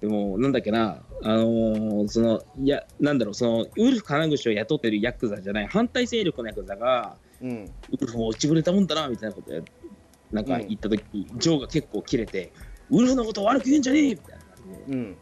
[0.00, 7.70] でもなんだっけなあのーそのいやなんだろうそのウルフ金串を雇ってるヤクザじゃない反対勢力のヤクザがうん。
[7.90, 9.62] ウルフも落ちぶれたもんだなみたいなことや
[10.30, 11.02] なんか言った時、
[11.36, 12.52] ジョーが結構キレて
[12.90, 14.44] ウルフのこと悪く言うんじゃねえみたいな
[14.88, 15.16] うん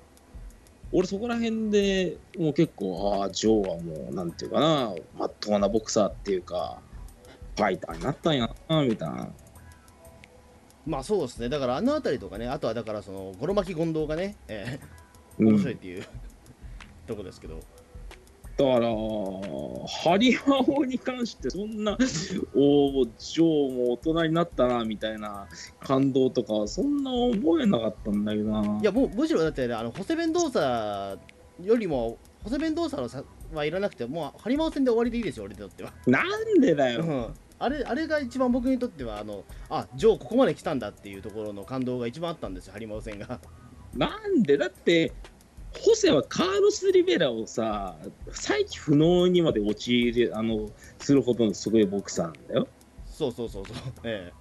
[0.92, 6.80] 俺そこら辺でもう結構ああジョーはもうなんていうかなまっとうなボクサーっていうか
[7.56, 9.28] ファイターになったんやなみたいな。
[10.86, 11.48] まあそうですね。
[11.48, 14.86] だからあの辺りとかねあとはだからそのゴロ巻き権藤がね、ええ
[15.38, 15.48] うん。
[15.48, 16.04] 面白いっていう、
[17.06, 17.60] とこですけど
[18.54, 21.96] だからハリマオに関してそんな
[22.54, 25.48] おおジョーも大人になったなみたいな
[25.80, 28.78] 感動とかはそんな覚えなかったんだけどな。
[28.80, 31.18] いやもうむしろだってねあのホセベン動作
[31.62, 35.92] よりもホセベン動作のさはいらなくてもうハリマオ戦で終わりでいいですよ俺にとっては。
[36.06, 37.02] なんでだよ。
[37.02, 37.26] うん。
[37.58, 43.40] あれあれが一番僕にとってはあのあジョーここまで来たんだっていうところの感動が一番あったんですよハリマオ戦が。
[43.94, 44.56] なんで？
[44.58, 45.12] だって
[45.80, 47.96] ホセはカーロス・リベラをさ
[48.30, 52.68] 再起不能にまで陥れあのするほどのすごいボクサーなんだよ。
[53.06, 53.76] そうそうそうそう。
[54.04, 54.32] え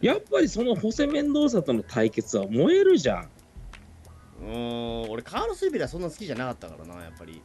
[0.00, 3.30] やっぱりそのホセ・メンドーサとの対決は燃えるじゃん。
[4.42, 7.42] えうーん俺カーロス・リベラそんな好きじゃなかったからなやっぱり。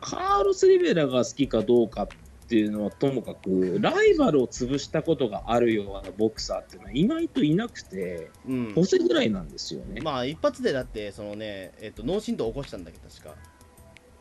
[0.00, 2.16] カーロス・リベラが好きかどうかって
[2.52, 10.02] っていうのはともかく、ライバルを潰したことがあるようなボクサーっていうのは意外といなくて、うんホセぐらいなんですよね。
[10.02, 13.34] まあ一発でだってそのねえっと脳震盪起こしたんだけど確か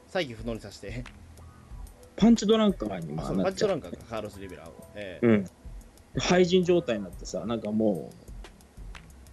[0.07, 1.03] 再起不能にさせて
[2.15, 5.45] パンチドランカーにまあパンチドランカーかカーロス・リベラを、ええうん。
[6.17, 8.11] 廃人状態になってさ、なんかも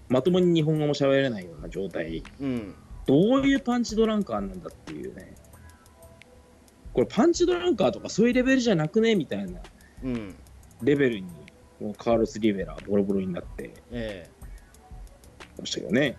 [0.09, 2.25] う、まともに日本語も喋れないような状態。
[2.41, 2.75] うん
[3.07, 5.35] どういうパンチドランカーなんだっていうね。
[6.99, 9.61] これパンチドランカーとかそういうレベルじゃなくねみたいな。
[10.03, 10.35] うん。
[10.83, 11.29] レベルに、
[11.81, 13.73] もうカーロス・リベラボロボロになって。
[13.93, 14.31] ええ。
[15.61, 16.17] ましたよね。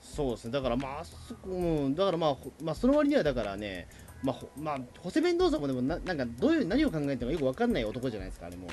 [0.00, 0.52] そうですね。
[0.52, 3.88] だからまあそこ、うん、だからまあ、ほまあ、その割にはだからね
[4.22, 8.68] まあ、ほまあ、ホセメンドーザもでもななんかどういう何を考えてるのかよくわかんない男じゃないですかあれも。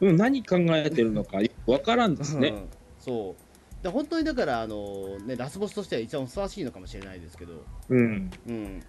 [0.00, 2.48] うん、何考えてるのかわからんですね。
[2.48, 2.68] うん。
[2.98, 3.84] そう。
[3.84, 7.62] だ本当にだからあの、ね、ラスボスとしては一番ふさわしいのかもしれないですけど。
[7.90, 8.30] うん。
[8.48, 8.82] うん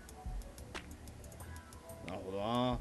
[2.38, 2.80] な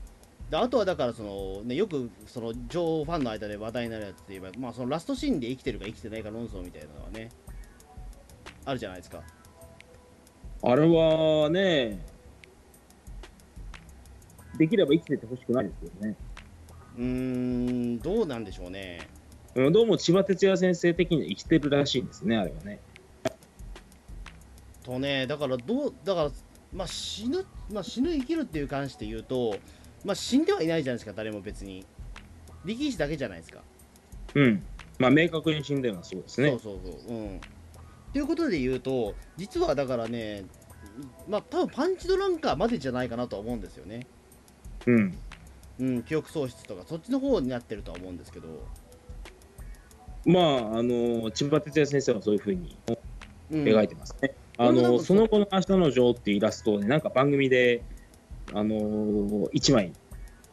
[0.51, 7.31] であとはだからその、ね、よくその女王ファンの間で話題になるやつといえば、まあ、そのラストシーンで生きてるか生きてないか論争みたいなのはね
[8.64, 9.23] あるじゃないですか
[10.62, 12.05] あれはね、
[14.59, 16.16] できれば生きててほしくないですけどね。
[16.97, 19.07] うーんどうなんでしょうね
[19.55, 22.81] うんどうも千葉哲也先生的には生きてるらしいんですね、あれはね。
[24.83, 26.31] とねだからどうだから
[26.77, 29.57] まあ死ぬ、まあ、死ぬ生きるっていう関して言うと
[30.05, 31.87] まあ死んではいないじゃないですか誰も別に
[32.67, 33.61] 力士だけじゃないですか
[34.35, 34.62] うん。
[34.99, 36.51] まあ、明確に死んだようなそうですね。
[36.51, 37.41] そうそうそううん
[38.12, 40.45] ということで言うと実はだからね
[41.29, 44.07] まあ多分パンチドランカーまでじゃないかなとは思うんですよね
[44.87, 45.19] うん。
[45.79, 48.49] うん記憶喪失とかそっちの方になってるとは思うんですけど、
[50.25, 52.77] まあ、あの、千葉哲也先生はそういうふうに
[53.49, 54.35] うん、描いてますね。
[54.41, 57.83] うんうんその後の明日の女王っていうイラストをね、なんか番組で、
[58.55, 59.92] あの、一枚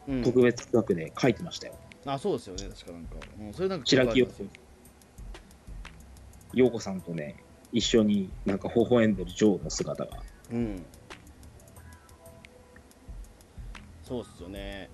[0.08, 0.22] うん。
[0.22, 1.74] 特別企画で描いてましたよ。
[2.06, 4.28] あそうですよね確かなんか、うん、それなんか白木
[6.52, 7.36] 陽子さんとね、
[7.72, 10.18] 一緒になんか微笑んでる女王の姿が。
[10.52, 10.84] うん。
[14.04, 14.90] そうっすよね。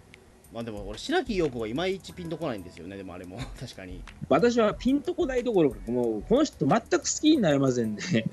[0.55, 2.97] まあでも俺白木陽子がいまいちピンとこないんですよね。
[2.97, 3.39] でもあれも。
[3.61, 4.03] 確かに。
[4.29, 8.25] 私はピンとこないどころか、もうこの人全く好きになれませんね。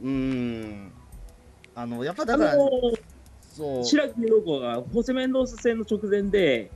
[0.00, 0.92] うーん。
[1.74, 2.70] あのやっぱあだからの
[3.54, 3.84] そう。
[3.84, 6.70] 白木陽子がホセメンドース戦の直前で、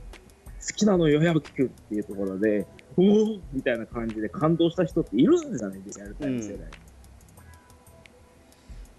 [0.65, 6.67] 好きなのよ、矢吹君っていうところで、おおみたいな感じで感動した人っているんじゃないですか、リアルタイム世代。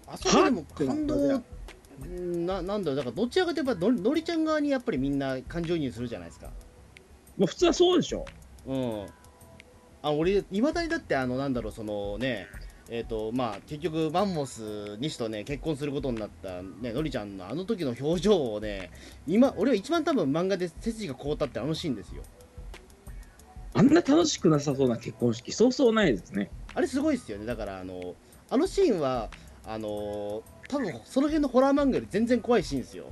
[0.07, 6.47] あそこでも感動うんななんだろうだからどちらかといえばののりちゃん側にやっぱりみんな感情移入するじゃないですか。
[7.37, 8.25] もう普通はそうでしょ。
[8.67, 9.05] うん。
[10.01, 12.47] あ俺いまだにだってあのなんだろうそのね
[12.89, 18.91] えっ、とまあ結局マンモス西とね結婚することになったねのりちゃんのあの時の表情をね
[19.25, 22.21] 今俺は一番多分漫画で背筋が凍ったってあのシーンですよ
[23.73, 26.49] あんな楽しくなさそうな結婚式、そうそうないですね。
[26.73, 28.15] あれすごいですよねだからあの
[28.49, 29.29] あのシーンは
[29.65, 33.07] あの多分その辺のホラー漫画より全然怖いシーンですよ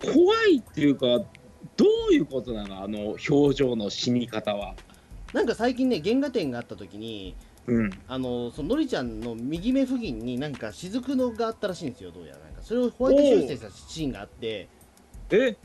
[0.00, 1.06] 怖いっていうか、
[1.76, 4.76] どういうことなのあの表情の死に方は。
[5.32, 7.34] なんか最近ね原画展があった時に
[7.68, 7.90] うん。
[8.08, 12.38] あのそののりちゃんの右目付近になんか雫のがあったらしいんですよどうやら。
[12.38, 14.68] なんかそれをホワイト修正したシーンがあって。
[15.30, 15.56] え？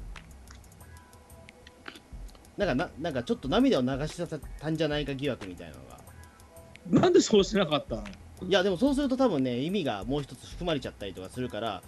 [2.57, 7.01] なんかななんかちょっと涙を流しちゃったんじゃないか疑惑みたいなのが。
[7.01, 8.03] なんでそうしなかったの？
[8.47, 11.81] いやでもそうすると多分ね意味がもう一つ含まれちゃったりとかするから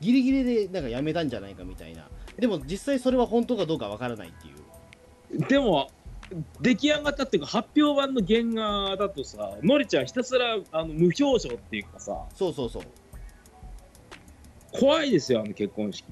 [0.00, 2.08] ギリギリでなんかやめたんじゃないかみたいな。
[2.38, 4.54] でも実際それは本当かどうかわからないっていう。
[5.46, 5.90] でも、
[6.60, 12.82] 出来上がったっていうか、発表版の原画だとさ、のりちゃんひたすらあの無表情っていうかさ、そうそうそう。
[14.72, 16.04] 怖いですよ、あの結婚式。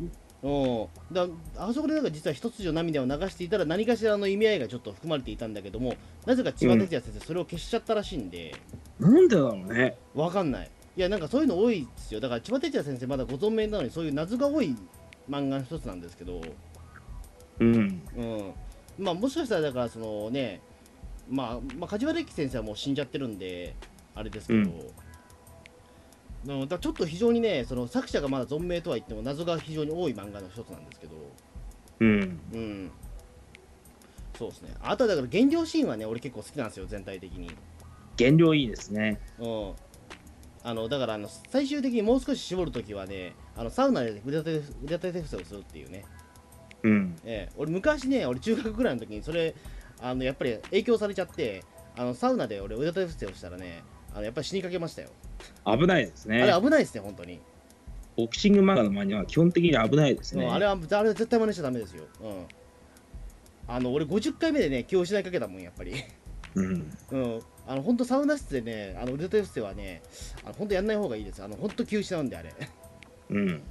[0.43, 0.87] うん。
[1.13, 1.27] だ
[1.57, 8.55] あそこでなんか実は一筋の涙を流していたら何かしらの意味合いがちょっと含まれていたんだけどもなぜか千葉哲也先生それを消しちゃったらしいんで、
[8.99, 9.97] なんでだろうね。
[10.15, 10.71] わかんない。
[10.97, 12.21] いやなんかそういうの多いですよ。
[12.21, 14.77] だから千葉哲也先生まだご存命なのにそういう謎が多い
[15.29, 16.41] 漫画の一つなんですけど。
[17.61, 18.03] うん。
[18.17, 18.53] うん
[18.99, 20.61] まあもしかしたらだからそのね
[21.29, 23.75] まあ、まあ、梶原一騎先生はもう死んじゃってるんで
[24.15, 24.67] あれですけど、うん。
[26.61, 31.17] うんだちょっと非常にねその作者がまだ存命とは言っても謎が非常に多い漫画の一つなんですけど。
[32.01, 32.41] うん。
[32.53, 32.91] うん。
[34.39, 34.75] そうですね。
[34.81, 37.51] あとはだから原料シーンはね俺結構好きなんですよ全体的に。
[38.17, 39.19] 原料いいですね。
[39.41, 39.73] うん。
[40.63, 44.51] あのだからあの最終的にもう少し絞るときはねあのサウナで腕立て
[44.85, 46.05] 腕立て伏せをするっていうね
[46.87, 47.17] うん。
[47.25, 49.55] ええ、俺昔ね、俺中学ぐらいの時にそれ、
[50.01, 51.65] あのやっぱり影響されちゃって、
[51.97, 53.83] あのサウナで俺腕立て伏せをしたらね、
[54.15, 55.09] あのやっぱり死にかけましたよ。
[55.67, 56.43] 危ないですね。
[56.43, 57.41] あれ危ないですね、本当に。
[58.17, 60.47] ボクシング漫画の真似は基本的に危ないですね。
[60.47, 62.47] うんあれはあれは絶対真似しちゃダメですよ、うん、
[63.69, 65.93] あの俺50回目でね気を失いかけたもんやっぱり
[66.55, 66.93] うん。
[67.11, 70.01] うんあの本当サウナ室でねあの腕立て伏せはね
[70.45, 72.55] あの本当やんない方がいいですあの本当気を失うんであれ
[73.31, 73.63] うん。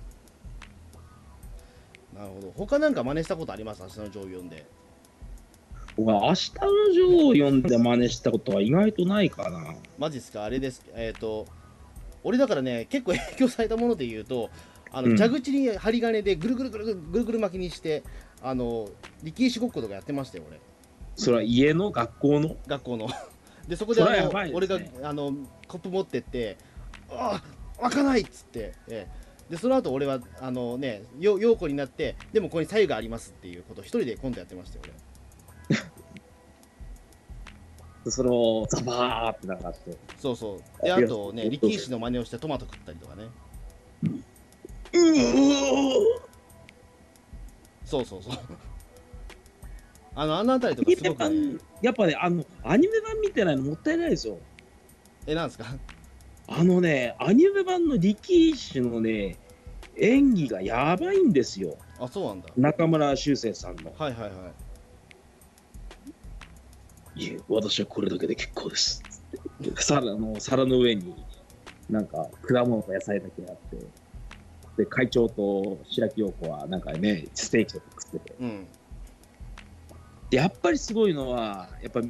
[2.16, 2.53] なるほど。
[2.55, 3.82] 他なんか真似したことあります？
[3.84, 4.66] 明日の上読んで。
[5.97, 9.76] 僕は明日のジョーを読んで真似したことは意外とないかな。
[9.97, 10.43] マジっすか？
[10.43, 10.84] あれです。
[10.93, 11.45] えっ、と
[12.24, 14.49] 俺だからね結構影響されたもので言うと
[14.91, 15.18] あの、うん。
[15.18, 18.03] 蛇口に針金でぐるぐるぐるぐるぐるぐる巻きにして
[18.41, 18.89] あの
[19.24, 20.59] 力石ごっことかやってましたよ俺。
[21.16, 22.55] それは家の学校の？
[22.68, 23.07] 学校の。
[23.68, 25.34] でそこであの、やばいです俺ねがあの
[25.68, 26.57] コップ持ってって
[27.09, 27.41] あ
[27.80, 34.96] あ開かないっつって、ええでその後俺はあのねよ陽子になってでもここに左右がありますっていうことを一人で今度やってましたよ俺。
[38.12, 39.98] それをザバーって流して。
[40.20, 40.84] そうそう。
[40.84, 43.24] であとね力石の真似をしてトマト食ったりとかね。
[44.93, 44.98] う
[47.86, 48.34] そうそうそう。
[50.16, 51.60] あのあの辺りとかすごくね。
[51.82, 54.38] やっぱね、あの、アニメ版見てないのもったいないですよ。
[55.28, 55.66] えなんですか？
[56.48, 59.38] あのね、アニメ版の力士のね、
[59.98, 61.78] 演技がやばいんですよ。
[62.00, 63.93] あそうなんだ中村修正さんの。
[63.98, 64.54] はいはいは
[67.18, 69.02] いいえ、私はこれだけで結構です。
[69.78, 71.16] 皿の皿の上に、
[71.89, 73.78] なんか果物と野菜だけあって、
[74.78, 78.36] で、会長と白木陽子は、なんかね、ステーキとか食ってて。
[78.39, 78.68] うん
[80.30, 82.02] で、やっぱりすごいのは、やっぱ、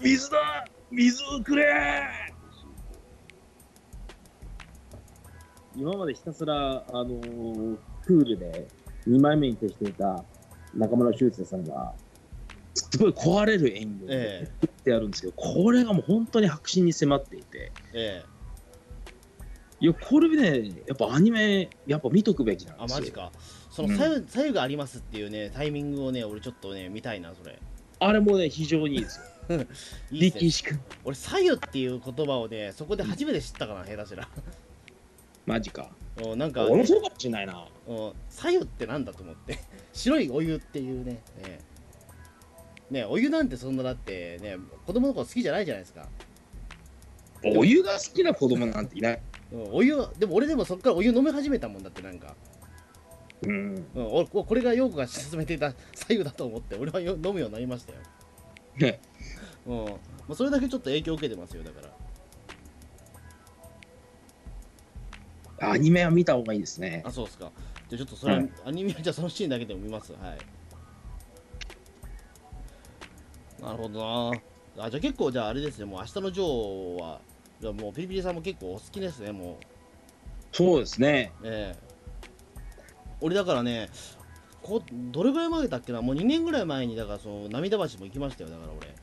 [0.00, 1.64] 水だ水をくれ
[5.78, 8.66] 今までひたすら、あのークールで
[9.06, 10.24] 2枚目に徹していた
[10.74, 11.94] 中村修正さんが、
[12.74, 18.38] すごい壊れる演技をえ作ってやるんですけど、これがもう本当に白真に迫っていて、ええ。
[19.80, 22.96] いや、これね、やっぱアニメ、やっぱ見とくべきなんですよ。
[22.96, 23.30] あマジか。
[23.70, 27.56] その左右,、左右がありますっていうねタイミングをね俺ちょっとね見たいなそれ。
[28.00, 29.24] あれもね、非常にいいですよ。
[30.10, 30.40] いいっすね。
[30.40, 30.80] 力士君。
[31.04, 34.28] 俺左右っていう言葉をねそこで初めて知ったかな下手しら
[35.48, 35.90] マジか。
[36.22, 37.66] うんなんか、俺もそうかもしれないな。
[37.88, 39.58] うん左右ってなんだと思って
[39.94, 41.60] 白いお湯っていうねね
[42.90, 46.06] ねお湯なんてそんなだってね子供の頃好きじゃないじゃないですか、
[47.42, 49.22] お湯が好きな子供なんていない。
[49.50, 52.36] うん、お湯でも俺でもそっからお湯飲み始めたもんだってなんか、
[53.42, 53.86] うん。
[53.94, 57.98] うん、おこれが陽子が勧めていた左右だと思って俺はよ飲むようになりましたよ
[58.76, 59.00] ね。
[59.66, 59.92] うんま
[60.30, 61.92] あ、それだけちょっと影響を受けてますよだから
[65.60, 67.02] アニメは見た方がいいですね。
[67.04, 67.50] あそうですか。
[67.88, 68.50] じゃあちょっとそれは、はい。
[68.66, 70.12] アニメはじゃあそのシーンだけでも見ます。
[70.12, 70.38] はい。
[73.62, 74.30] なるほど
[74.78, 74.84] な。
[74.84, 75.84] あじゃあ結構じゃああれですね。
[75.84, 77.20] もう明日のジョーは
[77.60, 79.58] じゃあもうピリピリさんも結構お好きですねも
[80.52, 81.32] そうですね。
[81.42, 81.78] うええ。
[83.20, 83.88] 俺だからね
[84.62, 84.80] こ
[85.10, 86.02] どれぐらい前だっけな？
[86.02, 88.94] もう2年ぐらい前にだからその涙橋も行きましたよだから俺。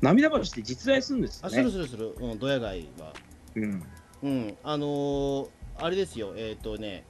[0.00, 1.58] 涙橋って実在するんですよね。
[1.60, 2.16] あするするする。
[2.18, 3.12] うんドヤ街は。
[3.54, 3.82] うん。
[4.22, 5.48] うんあのー、
[5.78, 7.04] あれですよえっ、とね、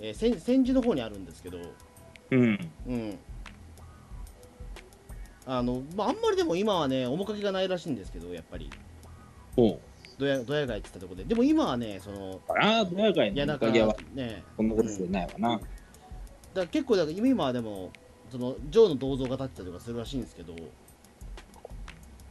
[0.00, 1.58] えー、千千住の方にあるんですけど
[2.30, 2.70] うん。
[2.86, 3.18] うん。
[5.46, 8.70] あの、まあ、あんまりでも今はね、面影がないらしいんですけど、やっぱり、
[9.54, 9.78] そう。
[10.18, 11.24] ドヤドヤ街って言ったところで。
[11.24, 15.50] でも今はね、その、ああ、ドヤ街いや、のなんかおかげはね、こんなことでないわな。
[15.50, 15.64] だか
[16.54, 17.90] ら結構、だから今はでも、
[18.30, 20.54] その、ジョーの銅像が立ってたりとかするらしいんですけど、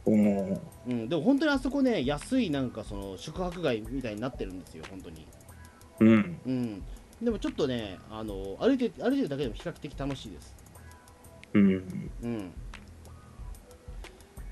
[0.06, 0.60] うん。
[0.86, 5.26] うん、でも本当にあそこね、安いなんかその、宿泊街みたいになってるんですよ、本当に。
[6.00, 6.40] うん。
[6.46, 6.82] うん。
[7.22, 10.56] でもちょっとね、あの、歩いて、歩いてるだけでも比較的楽しいです。
[11.54, 12.10] うん。
[12.22, 12.52] うん。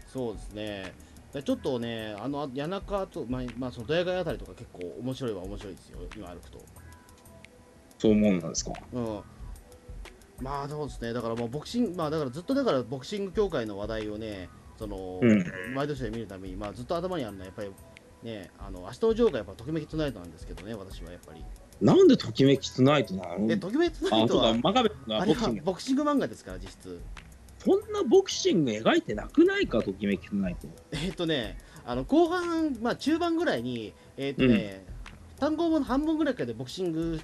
[0.08, 0.92] そうですね。
[1.32, 6.64] でちょっとね、あの谷中と、まあ、まあ、そのドヤ街あたりとか結構面白いは面白いですよ、今歩くと。
[7.98, 8.72] そう思うんですか？
[8.92, 9.20] うん。
[10.40, 14.48] まあそうですね、だからもうボクシング、まあだからずっとだからボクシング協会の話題をね、
[14.78, 15.44] その、うん
[15.74, 17.70] 毎年で見るために、まあずっと頭にあるのはやっぱり
[18.22, 21.44] ね、あの、明日のジョーがやっぱときめきトゥナイトなんですけどね、私はやっぱり。
[21.80, 23.52] なんでときめきトゥナイトなの？
[23.52, 26.02] え、ときめきトゥナイトは、あれはがボクシング。
[26.02, 27.00] 漫画ですから、実質。
[27.58, 30.68] そんなボクシング描いてなくないか、ときめきトゥナイト。
[30.92, 34.86] えっ、とね、あの後半、まあ中盤ぐらいに、えっ、とね、
[35.38, 37.20] 単語も半分ぐらいからでボクシング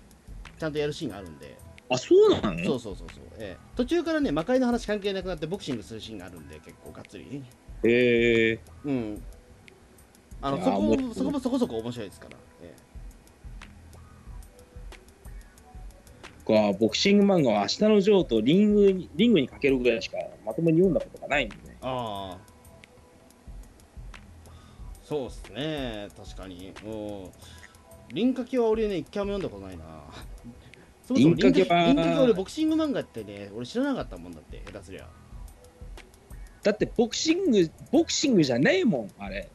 [0.58, 1.56] ちゃんとやるシーンがあるんで、
[1.90, 2.64] あ、そうなの？
[2.64, 7.42] そうそうそうそう、ええ途中からね、魔界の話関係なくなってボクシングするシーンがあるんで、結構がっつり。
[7.82, 8.58] へえ。
[8.84, 9.22] うん。
[10.42, 12.36] あのそこもそこもそこそこ面白いですから。
[12.62, 12.74] え
[16.72, 22.50] か、ボクシング漫画は明日のジョーとリングにリングにかけるぐらいしかまともに読んだことがないんでああ。
[25.04, 26.72] そうっすね、確かに。
[26.84, 27.30] うん。
[28.12, 29.84] 輪掛けは俺ね一回も読んだことないな
[31.10, 35.08] そもそも輪掛けは輪掛け俺ボクシング漫画ってね俺知らなかったもんだって下手すりゃ。
[36.62, 39.48] だってボクシングボクシングじゃねえもんあれ。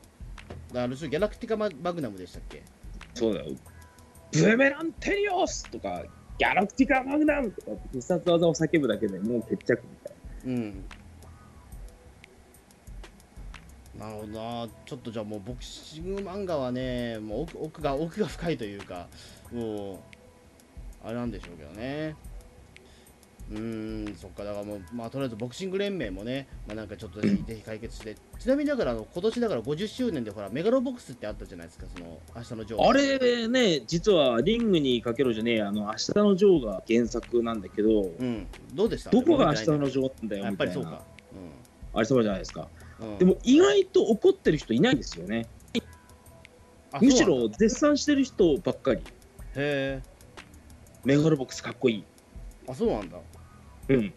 [0.73, 2.63] ある種ギャラクティカママグナムでしたっけ？
[3.13, 3.51] そうだよ。
[4.33, 6.03] ブメランテリオスとか
[6.37, 10.13] ギャラクティカマグナムとか必殺技を叫ぶだけでもう決着みたい
[10.47, 10.83] うん。
[13.97, 14.67] なるほどな。
[14.85, 19.07] ちょっとじゃあもうボクシング漫画はねもう奥奥が奥が深いというか
[19.53, 19.99] もう
[21.05, 22.15] あれなんでしょうけどね。
[23.51, 28.15] うーんそっかだからもうまあとりあえずボクシング連盟もねまあなんかちょっとぜひぜひ解決して。
[28.39, 38.47] ちなみにだからあの今年だから50周年でほらメガロボックスってあったじゃないですかその明日のジョーなあれね実はリングにかけろじゃねえあの明日のジョーが原作なんだけどうん。
[38.73, 39.11] どうでした？
[39.11, 41.03] どこが明日のジジョーなんだよやっぱりそうか。
[41.93, 42.67] あれそうじゃないですか。
[42.99, 45.47] うん、うん、でも意外と怒ってる人いないんですよね。
[46.91, 49.01] あむしろ絶賛してる人ばっかり。
[49.01, 49.03] へ
[49.55, 50.14] え
[51.05, 52.03] メガロボックスかっこいい。
[52.67, 53.17] あそうなんだ。
[53.89, 54.13] うん。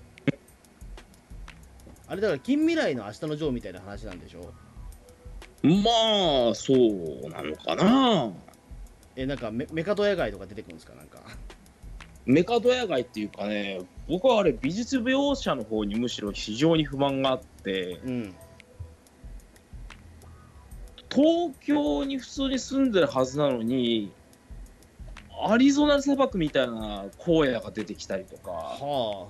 [2.09, 4.51] あれだから近未来の明日のジョーみたいな話なんでしょ？
[5.63, 8.33] まあそうなのかな。
[9.15, 10.95] えなんかメメカドヤ街とか出てくるんですか？
[10.95, 11.21] なんか。
[12.25, 18.35] メカドヤ街っていうかね僕はあれ美術描写の方にむしろ非常に不満があってうん。
[21.11, 24.13] 東京に普通に住んでるはずなのに
[25.47, 28.51] アリゾナ砂漠みたいな荒野が出てきたりとか。
[28.51, 29.29] は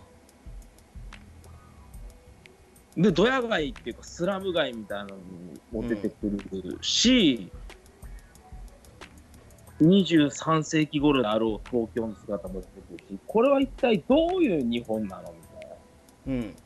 [2.97, 5.17] でドヤ街っていうかスラム街みたいなの
[5.71, 6.17] も出てく
[6.53, 7.53] るし、
[9.81, 15.75] 23世紀頃であろう東京の姿も出てくるしこれは一体どういう日本なのみたいな。
[15.75, 15.79] あ
[16.27, 16.57] うん。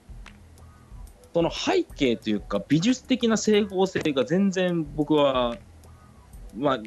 [1.35, 5.57] その背景というか美術的な整合性が全然僕は
[6.57, 6.81] まあ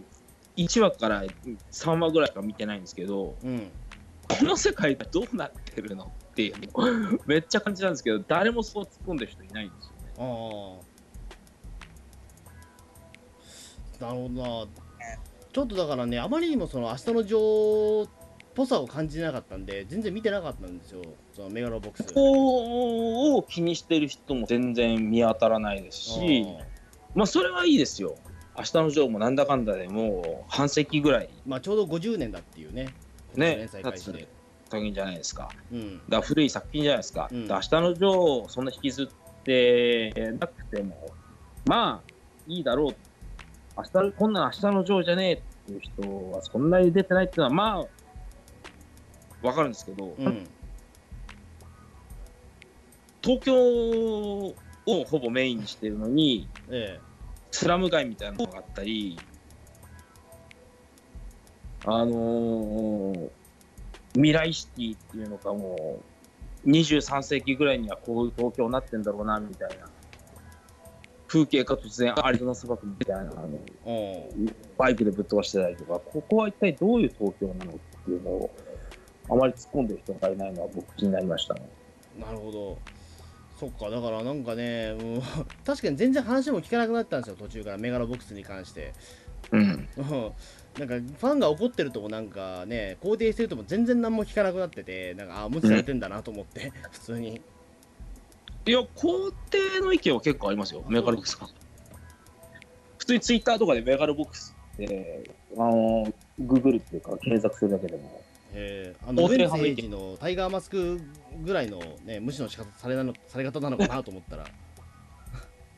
[0.58, 1.24] 1話から
[1.72, 3.72] 3話ぐらいしか見てないんですけどうん。
[4.28, 10.80] この世界がどうなってるのっていうのを めっちゃ感じたんですけど誰もそう突っ込んでる人いないんですよね。
[14.00, 14.68] なるほどな。
[15.54, 18.10] ちょっとだからねあまりにもその明日のジョーっ
[18.56, 21.02] ぽさを感じなかったんで全然見てなかったんですよ。
[21.34, 22.08] そのメガロボックス。
[22.08, 26.46] ここを気にしてる人も全然見当たらないですし
[27.14, 28.18] まあそれはいいですよ。
[28.58, 31.30] 明日のジョーもなんだかんだでもう半世紀ぐらい。
[31.46, 32.94] まあちょうど50年だっていうね。
[33.36, 33.56] ね。
[33.58, 34.28] 連載開始で。
[34.70, 35.50] 作品じゃないですか。
[35.72, 36.02] うん。
[36.10, 37.30] だ古い作品じゃないですか。
[37.32, 37.48] うん。
[37.48, 38.10] 明日のジョー
[38.44, 41.12] をそんな引きずってなくても、
[41.66, 42.12] まあ
[42.48, 42.96] いいだろう。
[43.78, 47.86] 明日こんなの明日のジョーじゃねえっていう人はそんなに出てないっていうのはま
[49.44, 50.48] あわかるんですけど、うん。
[53.22, 54.56] 東京を
[55.06, 57.00] ほぼメインにしてるのに、え
[57.56, 59.18] スラム街みたいなのがあったり、
[61.86, 63.30] あのー
[64.16, 66.00] 未来シティっていうのかも
[66.66, 69.90] う、23世紀ぐらいにはこういう東京になってんだろうな、みたいな。
[71.28, 74.30] 風景が突然アリゾナ砂漠みたいなあの
[74.78, 77.76] バイクでぶっ飛ばしてたりとか、ここは一体どういう東京なのっ
[78.06, 78.56] ていうのを、
[79.30, 81.70] あまり突っ込んでる人がいないのは僕気になりましたね。
[82.18, 82.78] なるほど。
[83.60, 85.22] そっか、だからなんかね、もう
[85.66, 88.94] 確かに全然話も聞かなくなったんですよ、途中からメガロボックスに関して。
[89.52, 89.88] うん。
[89.98, 90.32] うん
[90.78, 97.42] なんかファンが怒ってるともなんかね、肯定してるとも全然何も聞かなくなってて、なんか、あ、無視されてんだなと思って、 普通に。
[98.66, 101.48] いや、肯定の意見は結構ありますよ、メガロボックスが。
[102.98, 108.22] 普通にツイッターとかでメガロボックスって、あの、ググるっていうか、検索するだけでも。
[108.54, 111.00] えー、あの、ウェンズ派の意見エイジのタイガーマスク
[111.42, 114.46] ぐらいのね、無視の仕方されなのされ方なのかなと思ったら、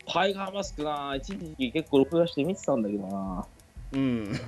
[0.08, 3.46] タイガーマスクな、一時期結構録画して見てたんだけどな。
[3.94, 4.32] うん。
[4.32, 4.40] ね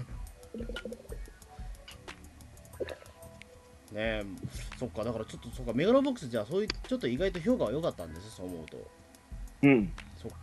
[3.95, 4.23] え、
[4.77, 8.77] そっか、だからちょっと、そっか、メガロボックスじゃあ、そういう、ちょっと意外と評価は良かったんですそう思うと。
[9.63, 9.91] うん。
[10.21, 10.37] そっか。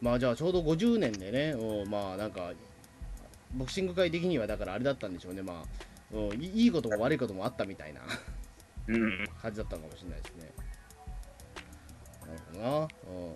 [0.00, 2.52] まあじゃあちょうど50年でね、うんまあなんか、
[3.54, 8.00] ボクシング界的にはだからあれだったんでしょうね、まあ、うん、いいいことも悪いこともあったみたいな
[8.88, 9.24] うん。
[9.42, 10.52] 感じだったのかもしれないですね。
[12.26, 12.88] なるほどな。
[13.26, 13.34] うん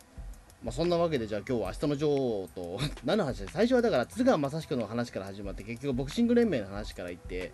[0.64, 7.52] まあそんなわけで、じゃあ今日は明日の女王と、 何の話で最初はだから津川雅彦の話から始まって、結局ボクシング連盟の話からいって、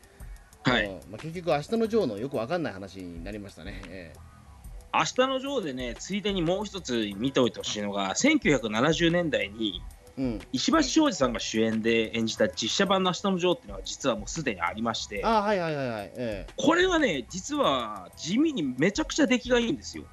[0.63, 0.87] はい。
[0.87, 3.83] うんまあ、結局明日の女王のよくわかんない話になりましたね。
[3.89, 4.15] え
[4.95, 10.41] 明日のジョーでね、ついでにもう一つ見ておいてほしいのが、1970年代にえうん。
[10.53, 16.13] 石橋庄司さんが主演で演じた実写版の明日のジョーっていうのが実はもうすでにありまして、あはいはいはいはい。
[16.17, 20.05] ええこれはね、実は地味にめちゃくちゃ出来がいいんですよ。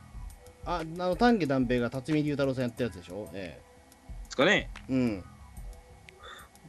[0.65, 3.29] あ、あの丹下断平が辰巳龍太郎さんやったやつでしょ？
[3.33, 3.59] え
[4.25, 4.69] ですかね。
[4.89, 5.23] えうん。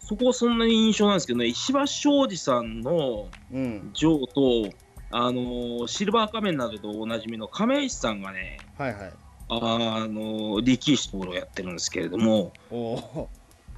[0.00, 4.76] そこはそんなに印象なんですけどね、石橋庄司さんのうんジョーと、
[5.12, 9.12] あのーシルバー仮面などとおなじみの亀石さんがね、はいはい
[9.51, 12.53] あの力士ところをやってるんですけれども、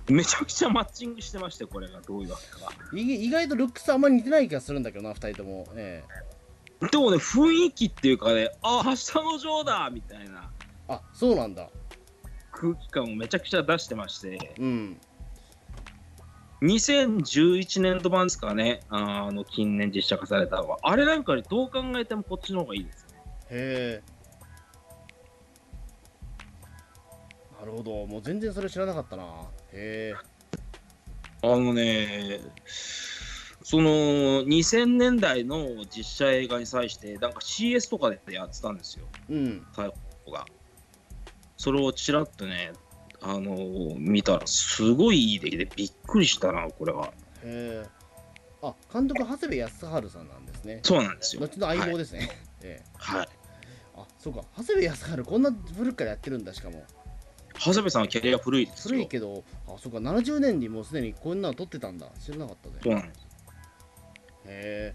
[0.08, 2.72] めちゃくちゃマッチングしてまして、これがどういうわけか。
[2.94, 5.66] 意外とルックスあんまり似てない気がするんだけどな2人とも。
[5.74, 6.04] え
[6.82, 6.88] え。
[6.88, 10.50] でもね、雰囲気っていうかね、あ、明日のジョーだみたいな。
[10.88, 11.68] あそうなんだ。
[12.50, 15.00] 空気感をめちゃくちゃ出してまして、うん。
[16.62, 23.20] 2011年度版ですかね、あの近年実写化されたのは、あれなんかにどう考えてもこっちの方がいいですね。
[23.50, 24.11] へえ
[27.62, 28.06] なるほど。
[28.06, 29.22] もう全然それ知らなかったな。
[29.72, 30.14] へえ。
[31.42, 32.40] あのね、
[33.62, 33.90] その
[34.42, 39.64] 2000年代の実写映画に際して、なんか CS とかでやってたんですよ、うん。
[39.76, 39.92] 最
[40.26, 40.44] 後が。
[41.56, 42.72] それをちらっとね、
[43.20, 47.12] あの見たら、すごいいい出来でびっくりしたな、これは。
[47.44, 47.86] へえ。
[48.60, 50.80] あ監督長谷部康治さんなんですね。
[50.82, 51.42] そうなんですよ。
[51.42, 51.98] 後の相棒はい。
[51.98, 52.28] ですね、
[52.62, 52.90] ええ。
[52.94, 53.28] はい。
[53.94, 54.42] あそうか。
[54.56, 56.84] 長谷部康治こんな古くからやってるんだしかも
[57.58, 58.94] 長谷部さんはキャリア古いですよ。
[58.96, 62.08] 古いけどあそうか70年にもうすでにこんなの撮ってたんだ。
[62.20, 62.74] 知らなかったね。
[62.82, 63.26] そうなんです。
[64.46, 64.94] へ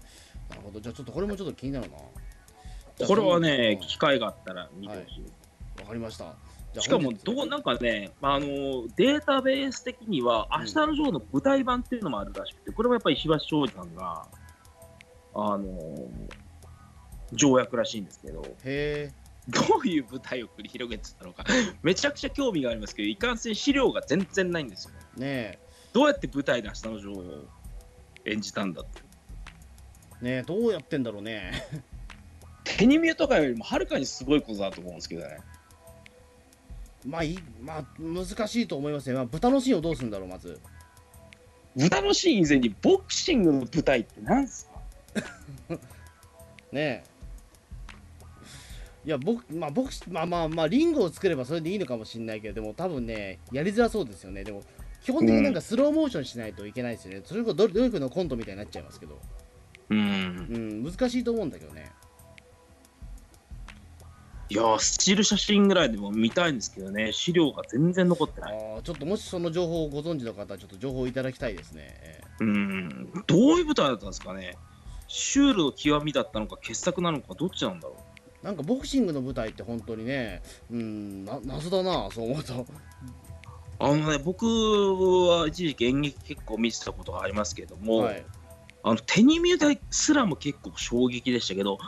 [0.50, 0.80] なるほど。
[0.80, 1.96] じゃあちょっとこれもちょっと気になるな。
[3.06, 5.80] これはね、うん機会があったら見てほしい。
[5.80, 6.34] わかりました。
[6.80, 10.60] しかもどう、なんかね、あのデータベース的には、うん。
[10.60, 14.26] 明日のジョーの舞台版っていうのもあるらしくて、これもやっぱり石橋庄司さんが、
[15.34, 15.64] あの
[17.32, 19.12] 条約らしいんですけど、へえ
[19.48, 21.44] どういう舞台を繰り広げてたのか、
[21.82, 24.94] めちゃくちゃ興味がありますけど、いかんせん資料が全然ないんですよ。
[25.16, 25.58] ね
[25.92, 27.44] どうやって舞台で明日のジョーを
[28.26, 29.02] 演じたんだって。
[30.20, 31.52] えねえどうやってんだろうね。
[32.64, 35.38] テニミューとかよりもはるかにすごいことだと思うんですけどね。
[37.06, 40.60] まあいいまあ難しいと思いますね、まあ、豚のシーンをどうするんだろうまず。
[41.76, 44.66] 豚のシーン以前にボクシングの舞台って何す
[45.68, 45.74] か？
[46.72, 47.04] ねえ
[49.08, 54.44] いや僕まあ僕まあまあまあリングを作ればそれでいいのかもしれないけどでも多分ねやりづらそうですよね。
[54.44, 54.62] でも
[55.02, 59.18] 基本的になんかスローモーションしないといけないですよね、それこそ努努力のコントみたいになっちゃいますけど。
[59.88, 59.98] うん。
[59.98, 60.02] う
[60.58, 61.90] ん難しいと思うんだけどね。
[64.50, 68.58] いやー、スチール写真ぐらいでも見たいんですけどね、資料が全然残ってあない。
[68.58, 74.58] ーちょっともしその情報をご存知の方はちょっと情報をいただきたいですね、えうん、どういう舞台だったんですかね。
[75.06, 78.07] シュールの極みだったのか、傑作なのか、どっちなんだろー
[78.42, 82.54] なんかボクシングの舞台って本当にねうんな謎だなそう思うと。
[82.54, 82.66] う。
[83.80, 88.24] あのね、僕は一時期演劇結構見てたことがありますけれども、はい。
[88.82, 91.78] あのテニミュー台すらも結構衝撃でしたけど、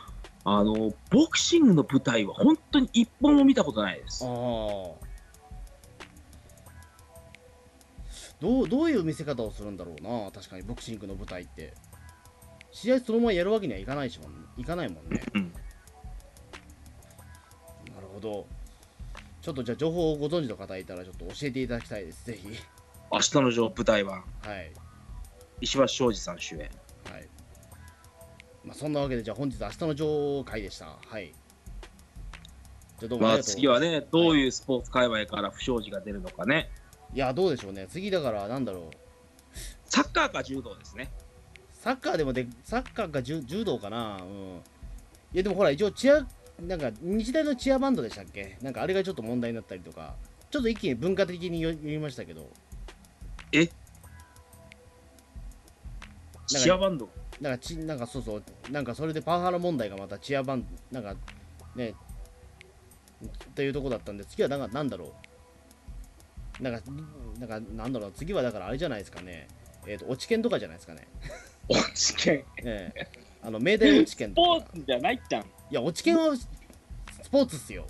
[0.44, 4.24] あのボクシングの舞台は本当に一本も見たことないです。
[8.40, 11.74] どうどういう見せ方をするんだろうな確かにボクシングの舞台って。
[12.72, 15.20] 試合そのままやるわけにはいかないしもんいかないもんね
[18.20, 18.46] ほど
[19.42, 22.26] ちょっとじゃあ情報をご存知の方いたらちょっと教えていただきたいです。
[22.26, 22.48] ぜひ。
[23.10, 24.22] 明日のジョー舞台版、は
[24.56, 24.70] い。
[25.62, 26.70] 石橋庄司さん主演。
[27.10, 27.28] はい。
[28.64, 30.96] まあそんなわけでじゃあ本日明日の女王会でした。
[31.06, 31.32] はい。
[32.98, 36.70] じゃあどうもあまあ次はね、どういうスポーツ界隈から不祥事が出るのかね。
[37.14, 37.86] いやどうでしょうね。
[37.88, 38.96] 次だからなんだろう。
[39.86, 41.10] サッカーか柔道ですね。
[41.80, 44.60] サッカーでもで、サッカーか柔柔道かな、うん。
[45.32, 46.26] いや、でもほら、一応、チア、
[46.62, 48.58] なんか、日大のチアバンドでしたっけ？
[48.62, 50.14] なんか、あれがちょっと問題になったりとか、
[50.50, 52.48] ちょっと一気に文化的に読みましたけど、
[56.46, 57.08] チアバンド？
[57.40, 61.18] なんか、ちなんかそうそう、なんか、それでパワハラ問題がまたチアバンド、なんか、
[61.74, 61.94] ね、
[63.54, 65.14] というとこだったんで、次はなんか、なんだろ
[66.61, 66.62] う。
[66.62, 66.82] なんか、
[67.38, 69.48] なんか、なんだろう、次はだからあれじゃないですかね。
[69.86, 71.08] えっ、と、落ち研とかじゃないですかね。
[71.68, 72.44] 落ち研。
[72.64, 73.08] ええ
[73.42, 74.48] あの、明大落ち研スとか。
[74.48, 75.44] ポーツじゃないじゃん。
[75.70, 76.48] いや、落ち研はス
[77.30, 77.86] ポーツっすよ。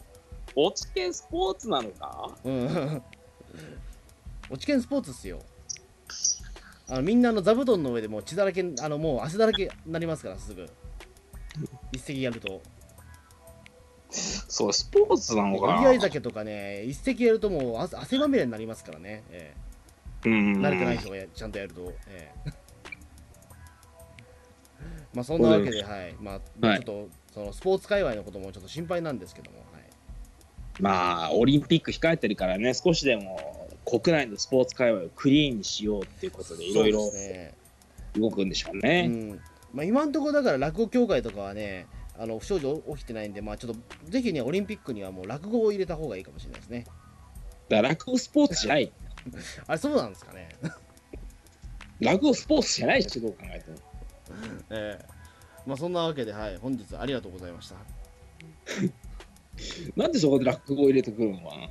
[0.54, 2.36] 落ち研スポーツなのか？
[2.44, 3.02] うん。
[4.50, 5.40] 落ち研スポーツっすよ。
[6.88, 10.68] あのみんなあの座布団の上でもう血だらけ、あのもう汗だらけになりますから、すぐ。
[11.92, 12.60] 一石やると。
[14.10, 19.22] そう、スポーツなの折り合い酒とかね、一石やるともう汗汗まみれになりますからね。
[19.30, 19.54] え
[20.24, 20.56] うん。
[20.56, 21.92] え慣れてない人がやちゃんとやると。
[22.08, 22.50] ええ
[25.14, 26.14] まあそんなわけで、はい。
[26.20, 30.82] まあ、はいちょっと、そのスポーツ界隈のこともちょっと心配なんですけども、はい。
[30.82, 37.10] まあ、オリンピック控えてるからね、少しでも国内のスポーツ界隈をクリーンにしようっていうことで、いろいろ。
[38.14, 39.06] 動くんでしょううね。
[39.06, 39.40] ん
[39.72, 41.86] まあ、今のところだから落語協会とかはね、
[42.18, 43.78] あの不祥事起きてないんで、まあ、ちょっと
[44.10, 46.84] ぜひね、オリンピックにはもう落語を入れた方がいいかもしれないですね。
[47.68, 48.92] だから落語スポーツじゃない。
[49.66, 50.48] あれ、そうなんですかね。
[52.00, 53.76] 落語スポーツじゃないし、どう考えても。
[54.70, 55.19] ええ
[55.66, 57.76] まあそんなわけで、はい、本日ありがとうございました。
[59.96, 61.68] なんでそこで落語を入れてくるのかな